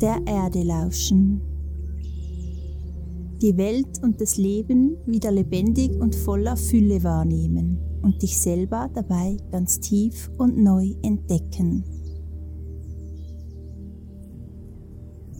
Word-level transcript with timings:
Der 0.00 0.20
Erde 0.26 0.62
lauschen. 0.62 1.40
Die 3.40 3.56
Welt 3.56 4.02
und 4.02 4.20
das 4.20 4.36
Leben 4.36 4.96
wieder 5.06 5.30
lebendig 5.30 5.90
und 6.00 6.14
voller 6.14 6.56
Fülle 6.56 7.02
wahrnehmen 7.02 7.78
und 8.02 8.22
dich 8.22 8.38
selber 8.38 8.90
dabei 8.92 9.36
ganz 9.50 9.80
tief 9.80 10.30
und 10.38 10.58
neu 10.58 10.94
entdecken. 11.02 11.84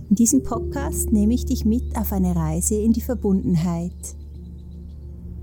In 0.08 0.14
diesem 0.16 0.42
Podcast 0.42 1.12
nehme 1.12 1.34
ich 1.34 1.44
dich 1.44 1.64
mit 1.64 1.96
auf 1.96 2.12
eine 2.12 2.34
Reise 2.34 2.76
in 2.76 2.92
die 2.92 3.00
Verbundenheit. 3.00 4.16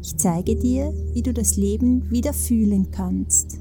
Ich 0.02 0.18
zeige 0.18 0.56
dir, 0.56 0.93
wie 1.14 1.21
du 1.21 1.34
das 1.34 1.56
Leben 1.56 2.10
wieder 2.10 2.34
fühlen 2.34 2.89
kannst, 2.92 3.60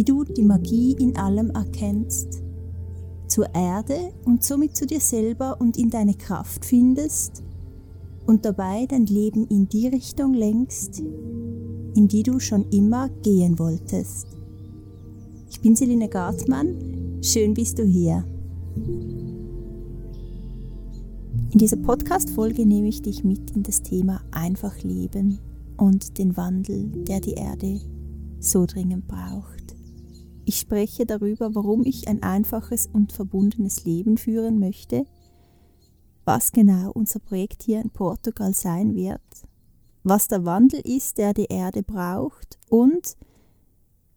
wie 0.00 0.04
du 0.04 0.24
die 0.24 0.44
Magie 0.44 0.96
in 0.98 1.14
allem 1.18 1.50
erkennst, 1.50 2.42
zur 3.28 3.54
Erde 3.54 4.14
und 4.24 4.42
somit 4.42 4.74
zu 4.74 4.86
dir 4.86 4.98
selber 4.98 5.60
und 5.60 5.76
in 5.76 5.90
deine 5.90 6.14
Kraft 6.14 6.64
findest 6.64 7.42
und 8.26 8.46
dabei 8.46 8.86
dein 8.86 9.04
Leben 9.04 9.46
in 9.48 9.68
die 9.68 9.88
Richtung 9.88 10.32
lenkst, 10.32 11.00
in 11.00 12.08
die 12.08 12.22
du 12.22 12.40
schon 12.40 12.64
immer 12.70 13.10
gehen 13.10 13.58
wolltest. 13.58 14.26
Ich 15.50 15.60
bin 15.60 15.76
Selina 15.76 16.06
Gartmann, 16.06 17.18
schön 17.20 17.52
bist 17.52 17.78
du 17.78 17.84
hier. 17.84 18.24
In 21.52 21.58
dieser 21.58 21.76
Podcast-Folge 21.76 22.64
nehme 22.64 22.88
ich 22.88 23.02
dich 23.02 23.22
mit 23.22 23.50
in 23.50 23.64
das 23.64 23.82
Thema 23.82 24.22
einfach 24.30 24.82
leben 24.82 25.40
und 25.76 26.16
den 26.16 26.38
Wandel, 26.38 26.86
der 26.86 27.20
die 27.20 27.34
Erde 27.34 27.82
so 28.38 28.64
dringend 28.64 29.06
braucht. 29.06 29.59
Ich 30.44 30.58
spreche 30.58 31.06
darüber, 31.06 31.54
warum 31.54 31.84
ich 31.84 32.08
ein 32.08 32.22
einfaches 32.22 32.86
und 32.86 33.12
verbundenes 33.12 33.84
Leben 33.84 34.16
führen 34.16 34.58
möchte, 34.58 35.06
was 36.24 36.52
genau 36.52 36.90
unser 36.92 37.18
Projekt 37.18 37.62
hier 37.62 37.80
in 37.80 37.90
Portugal 37.90 38.54
sein 38.54 38.94
wird, 38.94 39.20
was 40.02 40.28
der 40.28 40.44
Wandel 40.44 40.80
ist, 40.80 41.18
der 41.18 41.34
die 41.34 41.46
Erde 41.46 41.82
braucht 41.82 42.58
und 42.68 43.16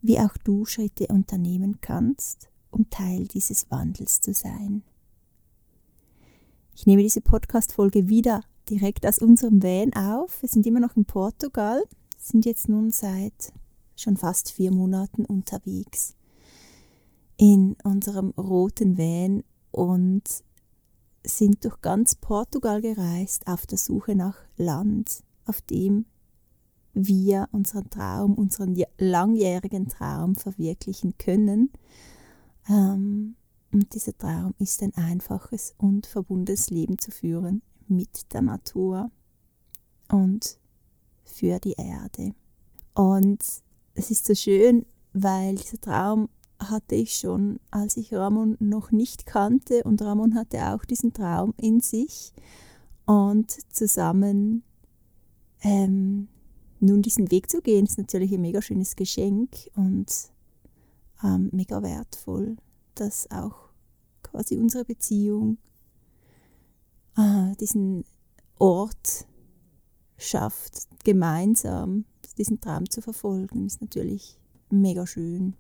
wie 0.02 0.20
auch 0.20 0.36
du 0.44 0.66
Schritte 0.66 1.08
unternehmen 1.08 1.80
kannst, 1.82 2.50
um 2.72 2.90
Teil 2.90 3.28
dieses 3.28 3.70
Wandels 3.72 4.22
zu 4.22 4.34
sein. 4.34 4.84
Ich 6.76 6.86
nehme 6.86 7.04
diese 7.04 7.22
Podcast-Folge 7.22 8.10
wieder 8.10 8.44
direkt 8.70 9.06
aus 9.06 9.20
unserem 9.20 9.62
Van 9.62 9.94
auf. 9.94 10.42
Wir 10.42 10.50
sind 10.50 10.66
immer 10.66 10.80
noch 10.80 10.96
in 10.96 11.06
Portugal, 11.06 11.84
sind 12.18 12.46
jetzt 12.46 12.68
nun 12.68 12.90
seit 12.90 13.54
schon 13.96 14.18
fast 14.18 14.52
vier 14.52 14.72
Monaten 14.72 15.26
unterwegs 15.26 16.16
in 17.38 17.76
unserem 17.84 18.30
roten 18.32 18.98
Van 18.98 19.44
und 19.72 20.24
sind 21.26 21.64
durch 21.64 21.82
ganz 21.82 22.16
Portugal 22.16 22.82
gereist 22.82 23.48
auf 23.48 23.66
der 23.66 23.78
Suche 23.78 24.16
nach 24.16 24.38
Land, 24.58 25.24
auf 25.46 25.62
dem 25.62 26.06
wir 26.94 27.48
unseren 27.52 27.90
Traum, 27.90 28.36
unseren 28.36 28.82
langjährigen 28.98 29.88
Traum 29.88 30.36
verwirklichen 30.36 31.18
können. 31.18 31.72
Ähm, 32.70 33.36
und 33.72 33.94
dieser 33.96 34.16
Traum 34.16 34.54
ist 34.60 34.84
ein 34.84 34.94
einfaches 34.94 35.74
und 35.78 36.06
verbundenes 36.06 36.70
Leben 36.70 37.00
zu 37.00 37.10
führen 37.10 37.64
mit 37.88 38.32
der 38.34 38.44
Natur 38.44 39.10
und 40.10 40.60
für 41.24 41.60
die 41.60 41.74
Erde. 41.74 42.36
Und 42.94 43.44
es 43.94 44.12
ist 44.12 44.26
so 44.26 44.36
schön, 44.36 44.86
weil 45.14 45.56
dieser 45.56 45.80
Traum 45.80 46.30
hatte 46.60 46.96
ich 46.96 47.16
schon, 47.16 47.60
als 47.72 47.98
ich 47.98 48.14
Ramon 48.14 48.58
noch 48.60 48.92
nicht 48.92 49.26
kannte. 49.26 49.84
Und 49.84 50.02
Ramon 50.02 50.36
hatte 50.36 50.74
auch 50.74 50.86
diesen 50.86 51.14
Traum 51.14 51.54
in 51.58 51.80
sich. 51.80 52.34
Und 53.06 53.52
zusammen 53.74 54.64
ähm, 55.62 56.28
nun 56.80 57.02
diesen 57.02 57.32
Weg 57.32 57.50
zu 57.50 57.62
gehen, 57.62 57.86
ist 57.86 57.98
natürlich 57.98 58.34
ein 58.34 58.42
mega 58.42 58.62
schönes 58.62 58.96
Geschenk 58.96 59.70
und 59.76 60.12
ähm, 61.24 61.50
mega 61.52 61.82
wertvoll, 61.82 62.58
dass 62.96 63.30
auch 63.32 63.70
quasi 64.22 64.58
unsere 64.58 64.86
Beziehung 64.86 65.58
ah, 67.16 67.54
diesen 67.60 68.04
Ort 68.58 69.28
schafft, 70.18 70.88
gemeinsam 71.04 72.06
diesen 72.38 72.60
Traum 72.60 72.90
zu 72.90 73.02
verfolgen, 73.02 73.66
ist 73.66 73.82
natürlich 73.82 74.40
mega 74.70 75.06
schön. 75.06 75.56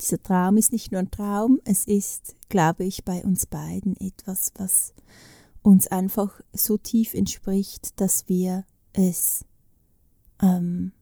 Dieser 0.00 0.22
Traum 0.22 0.56
ist 0.56 0.72
nicht 0.72 0.92
nur 0.92 1.00
ein 1.00 1.10
Traum, 1.10 1.60
es 1.64 1.86
ist, 1.86 2.36
glaube 2.48 2.84
ich, 2.84 3.04
bei 3.04 3.22
uns 3.24 3.46
beiden 3.46 3.96
etwas, 3.96 4.52
was 4.56 4.94
uns 5.62 5.88
einfach 5.88 6.40
so 6.52 6.78
tief 6.78 7.14
entspricht, 7.14 8.00
dass 8.00 8.28
wir 8.28 8.64
es 8.92 9.44
ähm, 10.40 10.92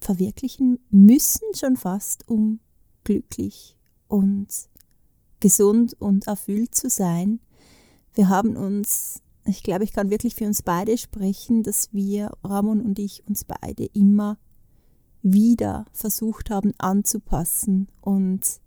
verwirklichen 0.00 0.78
müssen, 0.90 1.54
schon 1.54 1.76
fast, 1.76 2.28
um 2.28 2.60
glücklich 3.04 3.76
und 4.08 4.48
gesund 5.40 5.94
und 6.00 6.26
erfüllt 6.26 6.74
zu 6.74 6.88
sein. 6.88 7.40
Wir 8.14 8.28
haben 8.28 8.56
uns, 8.56 9.20
ich 9.46 9.62
glaube, 9.62 9.84
ich 9.84 9.92
kann 9.92 10.10
wirklich 10.10 10.34
für 10.34 10.46
uns 10.46 10.62
beide 10.62 10.98
sprechen, 10.98 11.62
dass 11.62 11.92
wir, 11.92 12.32
Ramon 12.42 12.80
und 12.80 12.98
ich, 12.98 13.22
uns 13.26 13.44
beide 13.44 13.86
immer 13.86 14.38
wieder 15.22 15.86
versucht 15.92 16.50
haben 16.50 16.72
anzupassen 16.78 17.88
und 18.00 18.60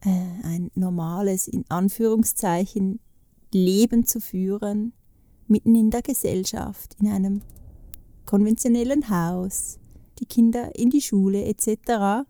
äh, 0.00 0.08
ein 0.42 0.70
normales, 0.74 1.48
in 1.48 1.64
Anführungszeichen, 1.68 3.00
Leben 3.52 4.06
zu 4.06 4.20
führen, 4.20 4.92
mitten 5.46 5.74
in 5.74 5.90
der 5.90 6.02
Gesellschaft, 6.02 6.96
in 7.00 7.08
einem 7.08 7.42
konventionellen 8.26 9.08
Haus, 9.08 9.78
die 10.18 10.26
Kinder 10.26 10.74
in 10.76 10.90
die 10.90 11.00
Schule 11.00 11.44
etc. 11.44 12.26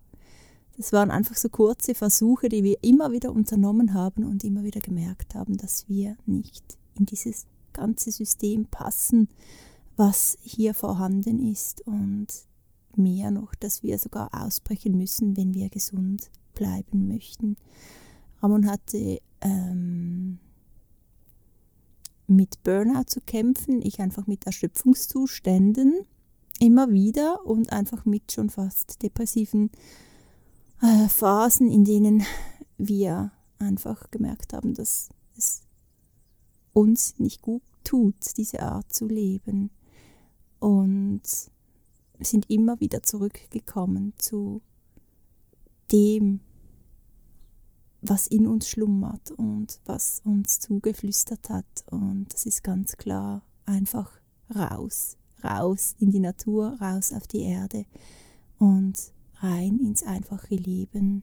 Das 0.77 0.93
waren 0.93 1.11
einfach 1.11 1.37
so 1.37 1.49
kurze 1.49 1.95
Versuche, 1.95 2.49
die 2.49 2.63
wir 2.63 2.77
immer 2.83 3.13
wieder 3.13 3.33
unternommen 3.33 3.95
haben 3.95 4.25
und 4.25 4.45
immer 4.45 4.63
wieder 4.63 4.81
gemerkt 4.81 5.35
haben, 5.35 5.57
dass 5.57 5.89
wir 5.89 6.17
nicht 6.27 6.79
in 6.99 7.07
dieses 7.07 7.47
ganze 7.73 8.11
System 8.11 8.67
passen, 8.67 9.29
was 9.97 10.39
hier 10.43 10.75
vorhanden 10.75 11.51
ist 11.51 11.87
und 11.87 12.27
mehr 12.97 13.31
noch, 13.31 13.55
dass 13.55 13.83
wir 13.83 13.99
sogar 13.99 14.31
ausbrechen 14.33 14.97
müssen, 14.97 15.37
wenn 15.37 15.55
wir 15.55 15.69
gesund 15.69 16.31
bleiben 16.55 17.09
möchten. 17.09 17.57
Ramon 18.43 18.67
hatte 18.67 19.21
ähm, 19.41 20.39
mit 22.27 22.63
Burnout 22.63 23.05
zu 23.07 23.21
kämpfen, 23.21 23.83
ich 23.83 24.01
einfach 24.01 24.27
mit 24.27 24.47
Erschöpfungszuständen 24.47 26.07
immer 26.59 26.91
wieder 26.91 27.45
und 27.45 27.73
einfach 27.73 28.05
mit 28.05 28.33
schon 28.33 28.51
fast 28.51 29.03
depressiven 29.03 29.71
äh, 30.83 31.09
Phasen, 31.09 31.71
in 31.71 31.85
denen 31.85 32.25
wir 32.79 33.31
einfach 33.59 34.11
gemerkt 34.11 34.53
haben, 34.53 34.75
dass 34.75 35.11
es 35.37 35.63
uns 36.77 37.19
nicht 37.19 37.41
gut 37.41 37.63
tut, 37.85 38.37
diese 38.37 38.61
Art 38.61 38.93
zu 38.93 39.07
leben. 39.07 39.71
Und 40.59 41.23
sind 42.19 42.51
immer 42.51 42.81
wieder 42.81 43.03
zurückgekommen 43.03 44.13
zu 44.19 44.61
dem, 45.93 46.41
was 48.03 48.27
in 48.27 48.47
uns 48.47 48.69
schlummert 48.69 49.31
und 49.33 49.81
was 49.87 50.21
uns 50.25 50.61
zugeflüstert 50.61 51.49
hat. 51.49 51.85
Und 51.91 52.33
das 52.33 52.47
ist 52.47 52.63
ganz 52.63 52.97
klar 52.97 53.43
einfach 53.65 54.11
raus, 54.55 55.17
raus 55.43 55.95
in 55.99 56.11
die 56.11 56.21
Natur, 56.21 56.79
raus 56.81 57.13
auf 57.13 57.27
die 57.27 57.43
Erde 57.43 57.85
und 58.59 59.13
rein 59.37 59.79
ins 59.79 60.03
einfache 60.03 60.55
Leben. 60.55 61.23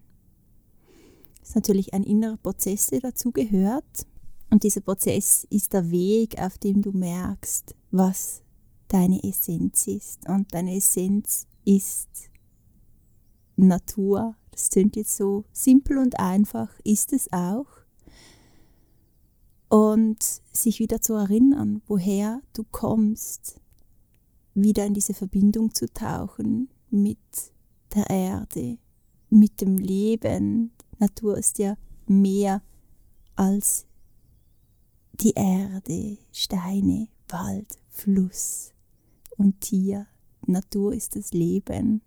Das 1.40 1.50
ist 1.50 1.56
natürlich 1.56 1.94
ein 1.94 2.04
innerer 2.04 2.38
Prozess, 2.38 2.88
der 2.88 3.02
dazu 3.02 3.32
gehört. 3.32 4.08
Und 4.54 4.62
dieser 4.62 4.82
Prozess 4.82 5.48
ist 5.50 5.74
der 5.74 5.90
Weg, 5.90 6.40
auf 6.40 6.60
dem 6.60 6.84
du 6.84 6.92
merkst, 6.92 7.74
was 7.90 8.44
deine 8.88 9.24
Essenz 9.24 9.88
ist. 9.88 10.30
Und 10.30 10.54
deine 10.54 10.76
Essenz 10.76 11.48
ist 11.66 12.30
Natur. 13.56 14.36
Das 14.52 14.70
klingt 14.70 14.96
jetzt 14.96 15.18
so 15.18 15.46
simpel 15.52 15.98
und 15.98 16.20
einfach, 16.20 16.70
ist 16.84 17.14
es 17.14 17.34
auch. 17.34 17.66
Und 19.70 20.24
sich 20.52 20.78
wieder 20.78 21.02
zu 21.02 21.16
erinnern, 21.16 21.82
woher 21.88 22.40
du 22.54 22.64
kommst, 22.64 23.60
wieder 24.54 24.86
in 24.86 24.94
diese 24.94 25.16
Verbindung 25.16 25.74
zu 25.74 25.92
tauchen 25.92 26.70
mit 26.92 27.18
der 27.96 28.08
Erde, 28.08 28.78
mit 29.32 29.62
dem 29.62 29.78
Leben. 29.78 30.74
Natur 31.00 31.40
ist 31.40 31.58
ja 31.58 31.76
mehr 32.06 32.62
als 33.36 33.88
die 35.14 35.34
Erde, 35.36 36.18
Steine, 36.32 37.08
Wald, 37.30 37.78
Fluss 37.90 38.72
und 39.38 39.62
Tier. 39.62 40.08
Natur 40.46 40.94
ist 40.94 41.16
das 41.16 41.32
Leben. 41.32 42.02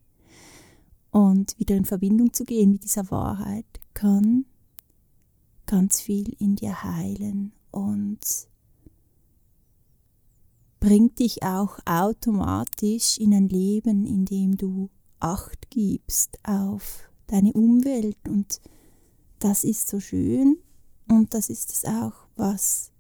und 1.10 1.58
wieder 1.58 1.74
in 1.74 1.86
Verbindung 1.86 2.34
zu 2.34 2.44
gehen 2.44 2.72
mit 2.72 2.84
dieser 2.84 3.10
Wahrheit 3.10 3.64
kann 3.94 4.44
ganz 5.64 6.00
viel 6.02 6.34
in 6.38 6.56
dir 6.56 6.82
heilen 6.82 7.52
und 7.70 8.18
bringt 10.78 11.18
dich 11.18 11.42
auch 11.42 11.78
automatisch 11.86 13.16
in 13.18 13.32
ein 13.32 13.48
Leben, 13.48 14.04
in 14.04 14.26
dem 14.26 14.56
du 14.56 14.90
Acht 15.18 15.70
gibst 15.70 16.38
auf 16.44 17.08
deine 17.26 17.54
Umwelt 17.54 18.18
und 18.28 18.60
das 19.38 19.64
ist 19.64 19.88
so 19.88 19.98
schön 19.98 20.58
und 21.08 21.32
das 21.32 21.48
ist 21.48 21.72
es 21.72 21.86
auch, 21.86 22.26
was 22.36 22.92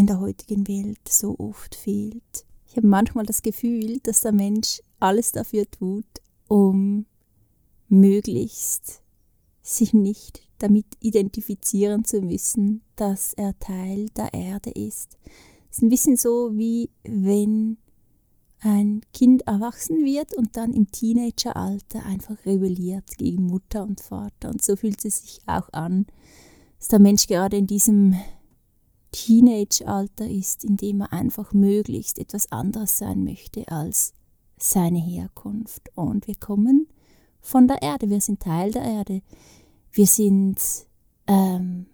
in 0.00 0.06
der 0.06 0.18
heutigen 0.18 0.66
Welt 0.66 1.06
so 1.06 1.38
oft 1.38 1.74
fehlt. 1.74 2.46
Ich 2.66 2.76
habe 2.78 2.86
manchmal 2.86 3.26
das 3.26 3.42
Gefühl, 3.42 4.00
dass 4.02 4.22
der 4.22 4.32
Mensch 4.32 4.80
alles 4.98 5.30
dafür 5.30 5.70
tut, 5.70 6.06
um 6.48 7.04
möglichst 7.90 9.02
sich 9.60 9.92
nicht 9.92 10.40
damit 10.56 10.86
identifizieren 11.00 12.06
zu 12.06 12.22
müssen, 12.22 12.80
dass 12.96 13.34
er 13.34 13.58
Teil 13.58 14.08
der 14.16 14.32
Erde 14.32 14.70
ist. 14.70 15.18
Es 15.70 15.76
ist 15.76 15.82
ein 15.82 15.90
bisschen 15.90 16.16
so, 16.16 16.56
wie 16.56 16.88
wenn 17.02 17.76
ein 18.60 19.02
Kind 19.12 19.42
erwachsen 19.46 20.06
wird 20.06 20.32
und 20.32 20.56
dann 20.56 20.72
im 20.72 20.90
Teenageralter 20.90 22.06
einfach 22.06 22.46
rebelliert 22.46 23.18
gegen 23.18 23.48
Mutter 23.48 23.82
und 23.82 24.00
Vater. 24.00 24.48
Und 24.48 24.62
so 24.62 24.76
fühlt 24.76 25.04
es 25.04 25.20
sich 25.20 25.40
auch 25.46 25.70
an, 25.74 26.06
dass 26.78 26.88
der 26.88 27.00
Mensch 27.00 27.26
gerade 27.26 27.58
in 27.58 27.66
diesem 27.66 28.14
Teenage-Alter 29.12 30.28
ist, 30.28 30.64
in 30.64 30.76
dem 30.76 31.00
er 31.00 31.12
einfach 31.12 31.52
möglichst 31.52 32.18
etwas 32.18 32.50
anderes 32.52 32.98
sein 32.98 33.24
möchte 33.24 33.66
als 33.68 34.14
seine 34.58 35.00
Herkunft. 35.00 35.90
Und 35.94 36.26
wir 36.26 36.36
kommen 36.36 36.86
von 37.40 37.66
der 37.66 37.82
Erde, 37.82 38.10
wir 38.10 38.20
sind 38.20 38.40
Teil 38.40 38.72
der 38.72 38.82
Erde. 38.82 39.22
Wir 39.92 40.06
sind 40.06 40.58
ähm, 41.26 41.86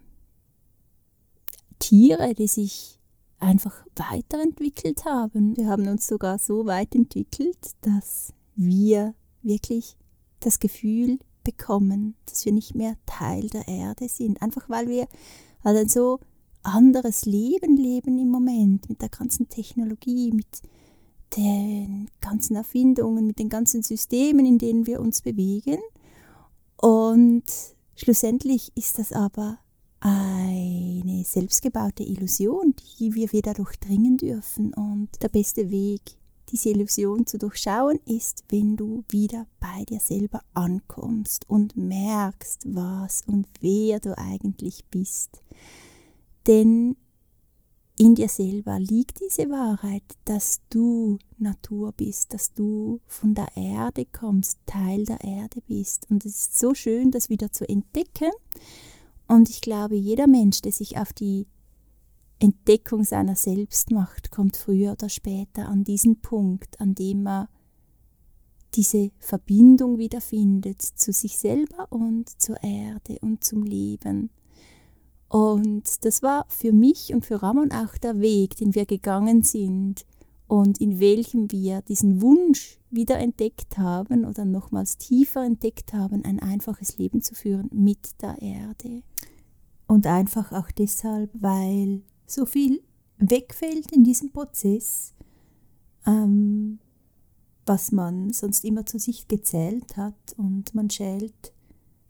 Tiere, 1.79 2.33
die 2.33 2.47
sich 2.47 2.99
einfach 3.39 3.85
weiterentwickelt 3.95 5.05
haben. 5.05 5.55
Wir 5.57 5.67
haben 5.67 5.87
uns 5.87 6.07
sogar 6.07 6.39
so 6.39 6.65
weit 6.65 6.95
entwickelt, 6.95 7.57
dass 7.81 8.33
wir 8.55 9.13
wirklich 9.41 9.95
das 10.39 10.59
Gefühl 10.59 11.19
bekommen, 11.43 12.15
dass 12.25 12.45
wir 12.45 12.51
nicht 12.51 12.75
mehr 12.75 12.95
Teil 13.05 13.49
der 13.49 13.67
Erde 13.67 14.09
sind. 14.09 14.41
Einfach 14.41 14.69
weil 14.69 14.87
wir 14.89 15.07
ein 15.63 15.87
so 15.87 16.19
anderes 16.67 17.25
Leben 17.25 17.77
leben 17.77 18.19
im 18.19 18.29
Moment 18.29 18.89
mit 18.89 19.01
der 19.01 19.09
ganzen 19.09 19.49
Technologie, 19.49 20.31
mit 20.31 20.61
den 21.35 22.09
ganzen 22.21 22.55
Erfindungen, 22.55 23.27
mit 23.27 23.39
den 23.39 23.49
ganzen 23.49 23.83
Systemen, 23.83 24.45
in 24.45 24.57
denen 24.57 24.85
wir 24.85 24.99
uns 24.99 25.21
bewegen. 25.21 25.79
Und 26.77 27.43
schlussendlich 27.95 28.71
ist 28.75 28.99
das 28.99 29.11
aber 29.11 29.59
eine 29.99 31.23
selbstgebaute 31.25 32.03
Illusion, 32.03 32.75
die 32.99 33.15
wir 33.15 33.31
wieder 33.31 33.53
durchdringen 33.53 34.17
dürfen. 34.17 34.73
Und 34.73 35.09
der 35.21 35.29
beste 35.29 35.69
Weg, 35.71 36.01
diese 36.49 36.69
Illusion 36.69 37.25
zu 37.25 37.37
durchschauen, 37.37 37.99
ist, 38.05 38.43
wenn 38.49 38.77
du 38.77 39.03
wieder 39.09 39.47
bei 39.59 39.83
dir 39.85 39.99
selber 39.99 40.41
ankommst 40.53 41.49
und 41.49 41.75
merkst, 41.75 42.63
was 42.73 43.23
und 43.25 43.47
wer 43.59 43.99
du 43.99 44.17
eigentlich 44.17 44.85
bist. 44.89 45.41
Denn 46.47 46.95
in 47.99 48.15
dir 48.15 48.29
selber 48.29 48.79
liegt 48.79 49.19
diese 49.21 49.49
Wahrheit, 49.49 50.03
dass 50.25 50.61
du 50.69 51.17
Natur 51.37 51.91
bist, 51.91 52.33
dass 52.33 52.53
du 52.53 53.01
von 53.07 53.33
der 53.33 53.47
Erde 53.55 54.05
kommst, 54.05 54.59
Teil 54.65 55.05
der 55.05 55.23
Erde 55.23 55.61
bist. 55.67 56.09
Und 56.09 56.23
es 56.25 56.35
ist 56.35 56.59
so 56.59 56.73
schön, 56.73 57.11
das 57.11 57.29
wieder 57.29 57.51
zu 57.51 57.67
entdecken. 57.67 58.31
Und 59.27 59.49
ich 59.49 59.61
glaube, 59.61 59.95
jeder 59.95 60.27
Mensch, 60.27 60.61
der 60.61 60.71
sich 60.71 60.97
auf 60.97 61.11
die 61.11 61.47
Entdeckung 62.39 63.03
seiner 63.03 63.35
selbst 63.35 63.89
macht, 63.89 64.29
kommt 64.29 64.57
früher 64.57 64.91
oder 64.91 65.09
später 65.09 65.67
an 65.67 65.83
diesen 65.83 66.21
Punkt, 66.21 66.79
an 66.79 66.93
dem 66.93 67.27
er 67.27 67.49
diese 68.75 69.09
Verbindung 69.17 69.97
wiederfindet 69.97 70.83
zu 70.83 71.11
sich 71.11 71.37
selber 71.39 71.87
und 71.91 72.29
zur 72.39 72.61
Erde 72.61 73.17
und 73.21 73.43
zum 73.43 73.63
Leben. 73.63 74.29
Und 75.29 76.05
das 76.05 76.23
war 76.23 76.45
für 76.47 76.71
mich 76.71 77.13
und 77.13 77.25
für 77.25 77.41
Ramon 77.41 77.71
auch 77.71 77.97
der 77.97 78.19
Weg, 78.21 78.55
den 78.55 78.75
wir 78.75 78.85
gegangen 78.85 79.43
sind 79.43 80.05
und 80.47 80.79
in 80.79 80.99
welchem 80.99 81.51
wir 81.51 81.81
diesen 81.81 82.21
Wunsch 82.21 82.79
wieder 82.89 83.19
entdeckt 83.19 83.77
haben 83.77 84.23
oder 84.23 84.45
nochmals 84.45 84.97
tiefer 84.97 85.43
entdeckt 85.43 85.93
haben, 85.93 86.23
ein 86.23 86.39
einfaches 86.39 86.97
Leben 86.97 87.21
zu 87.21 87.35
führen 87.35 87.69
mit 87.73 88.21
der 88.21 88.41
Erde. 88.41 89.03
Und 89.87 90.07
einfach 90.07 90.53
auch 90.53 90.71
deshalb, 90.71 91.29
weil 91.33 92.01
so 92.25 92.45
viel 92.45 92.81
wegfällt 93.17 93.91
in 93.91 94.03
diesem 94.03 94.31
Prozess, 94.31 95.13
ähm, 96.05 96.79
was 97.65 97.91
man 97.91 98.31
sonst 98.31 98.63
immer 98.63 98.85
zu 98.85 98.99
sich 98.99 99.27
gezählt 99.27 99.97
hat 99.97 100.15
und 100.37 100.73
man 100.73 100.89
schält 100.89 101.53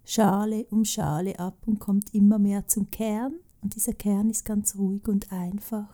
Schale 0.09 0.65
um 0.69 0.85
Schale 0.85 1.37
ab 1.37 1.57
und 1.65 1.79
kommt 1.79 2.13
immer 2.13 2.39
mehr 2.39 2.65
zum 2.65 2.89
Kern. 2.89 3.33
Und 3.61 3.75
dieser 3.75 3.91
Kern 3.91 4.29
ist 4.29 4.45
ganz 4.45 4.77
ruhig 4.77 5.05
und 5.09 5.33
einfach. 5.33 5.93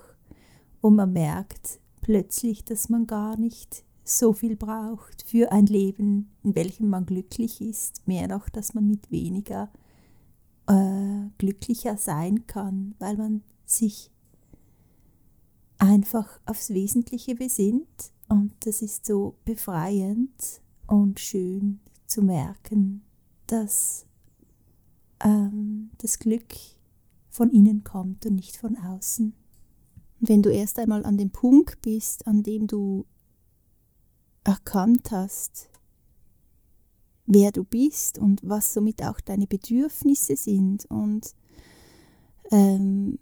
Und 0.81 0.97
man 0.97 1.13
merkt 1.13 1.79
plötzlich, 2.01 2.63
dass 2.63 2.89
man 2.89 3.07
gar 3.07 3.37
nicht 3.37 3.83
so 4.03 4.31
viel 4.31 4.55
braucht 4.55 5.23
für 5.23 5.51
ein 5.51 5.65
Leben, 5.65 6.29
in 6.43 6.53
welchem 6.53 6.89
man 6.89 7.07
glücklich 7.07 7.59
ist. 7.59 8.07
Mehr 8.07 8.27
noch, 8.27 8.49
dass 8.49 8.75
man 8.75 8.87
mit 8.87 9.09
weniger 9.09 9.71
äh, 10.67 11.29
glücklicher 11.39 11.97
sein 11.97 12.45
kann, 12.45 12.93
weil 12.99 13.17
man 13.17 13.41
sich 13.65 14.11
einfach 15.79 16.39
aufs 16.45 16.69
Wesentliche 16.69 17.33
besinnt. 17.33 18.11
Und 18.29 18.53
das 18.59 18.83
ist 18.83 19.07
so 19.07 19.37
befreiend 19.43 20.61
und 20.85 21.19
schön 21.19 21.79
zu 22.05 22.21
merken 22.21 23.01
dass 23.53 24.07
ähm, 25.23 25.91
das 25.99 26.17
Glück 26.17 26.55
von 27.29 27.51
innen 27.51 27.83
kommt 27.83 28.25
und 28.25 28.33
nicht 28.35 28.57
von 28.57 28.75
außen. 28.75 29.35
Und 30.19 30.29
wenn 30.29 30.41
du 30.41 30.49
erst 30.49 30.79
einmal 30.79 31.05
an 31.05 31.17
dem 31.17 31.29
Punkt 31.29 31.79
bist, 31.83 32.25
an 32.25 32.41
dem 32.41 32.65
du 32.65 33.05
erkannt 34.43 35.11
hast, 35.11 35.69
wer 37.27 37.51
du 37.51 37.63
bist 37.63 38.17
und 38.17 38.41
was 38.41 38.73
somit 38.73 39.03
auch 39.03 39.21
deine 39.21 39.45
Bedürfnisse 39.45 40.35
sind 40.35 40.85
und 40.85 41.35
ähm, 42.49 43.19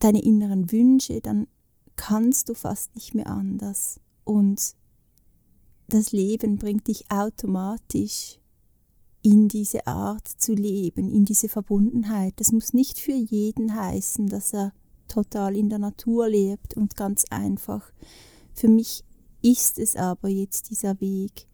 deine 0.00 0.24
inneren 0.24 0.72
Wünsche, 0.72 1.20
dann 1.20 1.46
kannst 1.94 2.48
du 2.48 2.54
fast 2.54 2.96
nicht 2.96 3.14
mehr 3.14 3.28
anders. 3.28 4.00
Und 4.24 4.74
das 5.86 6.10
Leben 6.10 6.56
bringt 6.56 6.88
dich 6.88 7.12
automatisch 7.12 8.40
in 9.24 9.48
diese 9.48 9.86
Art 9.86 10.28
zu 10.28 10.52
leben, 10.52 11.10
in 11.10 11.24
diese 11.24 11.48
Verbundenheit. 11.48 12.34
Das 12.36 12.52
muss 12.52 12.74
nicht 12.74 13.00
für 13.00 13.14
jeden 13.14 13.74
heißen, 13.74 14.28
dass 14.28 14.52
er 14.52 14.74
total 15.08 15.56
in 15.56 15.70
der 15.70 15.78
Natur 15.78 16.28
lebt 16.28 16.74
und 16.74 16.94
ganz 16.94 17.24
einfach. 17.30 17.90
Für 18.52 18.68
mich 18.68 19.02
ist 19.40 19.78
es 19.78 19.96
aber 19.96 20.28
jetzt 20.28 20.68
dieser 20.68 21.00
Weg 21.00 21.48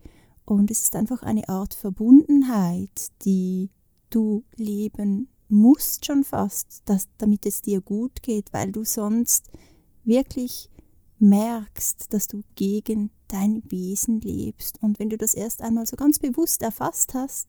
und 0.45 0.73
es 0.73 0.83
ist 0.83 0.97
einfach 0.97 1.23
eine 1.23 1.49
Art 1.49 1.75
Verbundenheit, 1.75 3.13
die 3.25 3.71
du 4.11 4.43
leben 4.57 5.29
musst 5.49 6.07
schon 6.07 6.25
fast, 6.25 6.83
dass, 6.87 7.07
damit 7.19 7.47
es 7.47 7.63
dir 7.63 7.81
gut 7.81 8.21
geht, 8.23 8.53
weil 8.53 8.73
du 8.73 8.85
sonst 8.85 9.49
wirklich 10.03 10.71
merkst, 11.21 12.13
dass 12.13 12.27
du 12.27 12.43
gegen 12.57 13.11
dein 13.33 13.63
Wesen 13.71 14.21
lebst. 14.21 14.83
Und 14.83 14.99
wenn 14.99 15.11
du 15.11 15.17
das 15.17 15.35
erst 15.35 15.63
einmal 15.63 15.87
so 15.87 15.97
ganz 15.97 16.19
bewusst 16.19 16.63
erfasst 16.63 17.15
hast, 17.15 17.49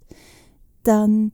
dann 0.84 1.32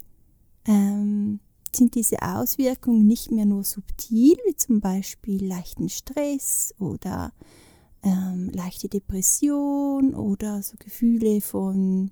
ähm, 0.66 1.39
sind 1.74 1.96
diese 1.96 2.22
Auswirkungen 2.22 3.06
nicht 3.08 3.32
mehr 3.32 3.46
nur 3.46 3.63
subtil, 3.63 4.38
wie 4.48 4.56
zum 4.56 4.82
Beispiel 4.82 5.46
leichten 5.46 5.89
Stress 5.89 6.74
oder 6.80 7.34
ähm, 8.04 8.50
leichte 8.54 8.89
Depression 8.89 10.13
oder 10.13 10.62
so 10.62 10.75
Gefühle 10.80 11.42
von 11.42 12.12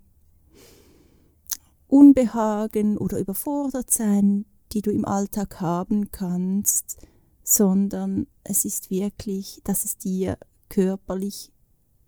Unbehagen 1.87 2.97
oder 2.97 3.19
überfordert 3.19 3.91
sein, 3.91 4.45
die 4.71 4.81
du 4.81 4.91
im 4.91 5.05
Alltag 5.05 5.61
haben 5.61 6.11
kannst, 6.11 6.97
sondern 7.43 8.27
es 8.43 8.65
ist 8.65 8.89
wirklich, 8.89 9.61
dass 9.63 9.85
es 9.85 9.97
dir 9.97 10.37
körperlich 10.69 11.51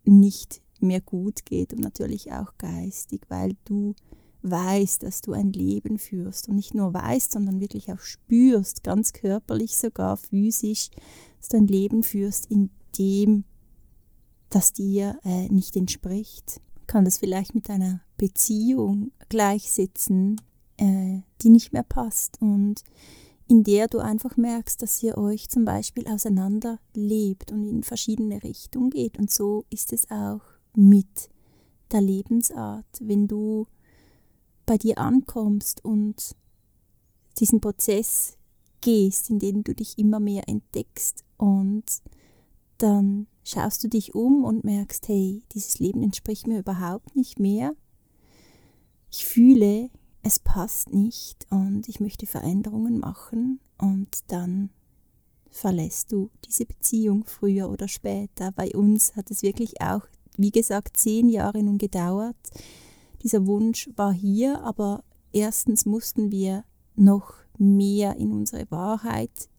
nicht 0.07 0.61
mehr 0.79 1.01
gut 1.01 1.45
geht 1.45 1.73
und 1.73 1.81
natürlich 1.81 2.31
auch 2.31 2.57
geistig, 2.57 3.21
weil 3.29 3.55
du 3.65 3.95
weißt, 4.43 5.03
dass 5.03 5.21
du 5.21 5.33
ein 5.33 5.51
Leben 5.51 5.97
führst 5.97 6.47
und 6.47 6.55
nicht 6.55 6.73
nur 6.73 6.93
weißt, 6.93 7.31
sondern 7.31 7.59
wirklich 7.59 7.91
auch 7.91 7.99
spürst, 7.99 8.83
ganz 8.83 9.13
körperlich 9.13 9.77
sogar 9.77 10.17
physisch, 10.17 10.89
dass 11.39 11.49
du 11.49 11.57
ein 11.57 11.67
Leben 11.67 12.03
führst, 12.03 12.49
in 12.49 12.69
dem 12.97 13.43
das 14.49 14.73
dir 14.73 15.19
äh, 15.23 15.49
nicht 15.49 15.75
entspricht. 15.75 16.61
kann 16.85 17.03
das 17.03 17.17
vielleicht 17.17 17.53
mit 17.53 17.69
einer 17.69 17.99
Beziehung 18.15 19.11
gleichsetzen, 19.27 20.39
äh, 20.77 21.19
die 21.41 21.49
nicht 21.49 21.73
mehr 21.73 21.83
passt 21.83 22.41
und 22.41 22.81
in 23.47 23.63
der 23.63 23.87
du 23.87 23.99
einfach 23.99 24.35
merkst, 24.35 24.81
dass 24.81 25.01
ihr 25.01 25.17
euch 25.17 25.49
zum 25.49 25.63
Beispiel 25.63 26.07
auseinander 26.07 26.79
lebt 26.93 27.51
und 27.51 27.63
in 27.63 27.83
verschiedene 27.83 28.43
Richtungen 28.43 28.89
geht. 28.89 29.17
Und 29.17 29.31
so 29.31 29.65
ist 29.69 29.93
es 29.93 30.09
auch 30.11 30.41
mit 30.75 31.29
der 31.91 32.01
Lebensart. 32.01 32.85
Wenn 32.99 33.27
du 33.27 33.67
bei 34.65 34.77
dir 34.77 34.97
ankommst 34.97 35.83
und 35.85 36.35
diesen 37.39 37.61
Prozess 37.61 38.37
gehst, 38.81 39.29
in 39.29 39.39
dem 39.39 39.63
du 39.63 39.73
dich 39.73 39.97
immer 39.97 40.19
mehr 40.19 40.47
entdeckst 40.47 41.23
und 41.37 41.85
dann 42.77 43.27
schaust 43.43 43.83
du 43.83 43.87
dich 43.87 44.13
um 44.13 44.43
und 44.43 44.65
merkst, 44.65 45.07
hey, 45.07 45.43
dieses 45.53 45.79
Leben 45.79 46.03
entspricht 46.03 46.47
mir 46.47 46.59
überhaupt 46.59 47.15
nicht 47.15 47.39
mehr. 47.39 47.75
Ich 49.09 49.25
fühle, 49.25 49.89
es 50.27 50.39
passt 50.39 50.93
nicht 50.93 51.47
und 51.51 51.87
ich 51.87 52.01
möchte 52.01 52.25
Veränderungen 52.25 52.99
machen 52.99 53.61
und 53.77 54.09
dann 54.27 54.71
verlässt 55.49 56.11
du 56.11 56.29
diese 56.45 56.65
Beziehung 56.65 57.23
früher 57.23 57.69
oder 57.69 57.87
später. 57.87 58.51
Bei 58.51 58.75
uns 58.75 59.15
hat 59.15 59.31
es 59.31 59.41
wirklich 59.41 59.81
auch, 59.81 60.01
wie 60.35 60.51
gesagt, 60.51 60.97
zehn 60.97 61.29
Jahre 61.29 61.63
nun 61.63 61.77
gedauert. 61.77 62.35
Dieser 63.23 63.47
Wunsch 63.47 63.89
war 63.95 64.11
hier, 64.11 64.61
aber 64.63 65.05
erstens 65.31 65.85
mussten 65.85 66.29
wir 66.29 66.65
noch 66.97 67.35
mehr 67.57 68.17
in 68.17 68.33
unsere 68.33 68.69
Wahrheit 68.69 69.49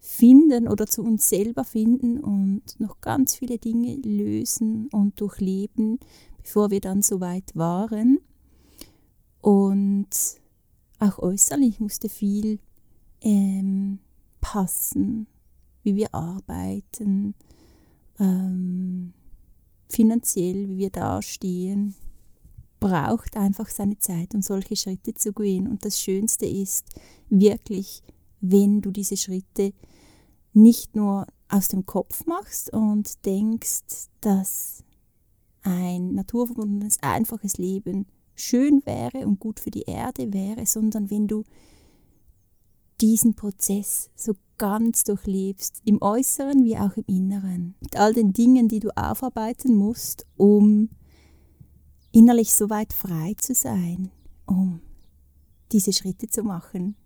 finden 0.00 0.68
oder 0.68 0.86
zu 0.86 1.02
uns 1.02 1.30
selber 1.30 1.64
finden 1.64 2.20
und 2.20 2.78
noch 2.78 3.00
ganz 3.00 3.36
viele 3.36 3.56
Dinge 3.56 3.96
lösen 3.96 4.88
und 4.92 5.18
durchleben, 5.18 5.98
bevor 6.42 6.70
wir 6.70 6.82
dann 6.82 7.00
so 7.00 7.22
weit 7.22 7.56
waren. 7.56 8.18
Und 9.40 10.08
auch 10.98 11.18
äußerlich 11.18 11.80
musste 11.80 12.08
viel 12.08 12.58
ähm, 13.22 13.98
passen, 14.40 15.26
wie 15.82 15.96
wir 15.96 16.14
arbeiten, 16.14 17.34
ähm, 18.18 19.12
finanziell, 19.88 20.68
wie 20.68 20.78
wir 20.78 20.90
dastehen. 20.90 21.94
Braucht 22.80 23.36
einfach 23.36 23.68
seine 23.68 23.98
Zeit, 23.98 24.34
um 24.34 24.42
solche 24.42 24.76
Schritte 24.76 25.14
zu 25.14 25.32
gehen. 25.32 25.66
Und 25.66 25.84
das 25.84 26.00
Schönste 26.00 26.46
ist 26.46 26.86
wirklich, 27.28 28.02
wenn 28.40 28.80
du 28.80 28.90
diese 28.90 29.16
Schritte 29.16 29.72
nicht 30.52 30.96
nur 30.96 31.26
aus 31.48 31.68
dem 31.68 31.84
Kopf 31.86 32.26
machst 32.26 32.72
und 32.72 33.24
denkst, 33.26 34.08
dass 34.20 34.82
ein 35.62 36.14
naturverbundenes, 36.14 36.98
einfaches 37.02 37.58
Leben 37.58 38.06
schön 38.40 38.84
wäre 38.84 39.26
und 39.26 39.40
gut 39.40 39.60
für 39.60 39.70
die 39.70 39.82
Erde 39.82 40.32
wäre, 40.32 40.66
sondern 40.66 41.10
wenn 41.10 41.26
du 41.26 41.44
diesen 43.00 43.34
Prozess 43.34 44.10
so 44.14 44.34
ganz 44.58 45.04
durchlebst, 45.04 45.80
im 45.84 46.02
Äußeren 46.02 46.64
wie 46.64 46.76
auch 46.76 46.96
im 46.96 47.04
Inneren, 47.06 47.74
mit 47.80 47.98
all 47.98 48.12
den 48.12 48.32
Dingen, 48.32 48.68
die 48.68 48.80
du 48.80 48.90
aufarbeiten 48.96 49.74
musst, 49.74 50.26
um 50.36 50.90
innerlich 52.12 52.52
so 52.52 52.68
weit 52.68 52.92
frei 52.92 53.34
zu 53.38 53.54
sein, 53.54 54.10
um 54.46 54.80
diese 55.72 55.92
Schritte 55.92 56.26
zu 56.26 56.42
machen. 56.42 56.96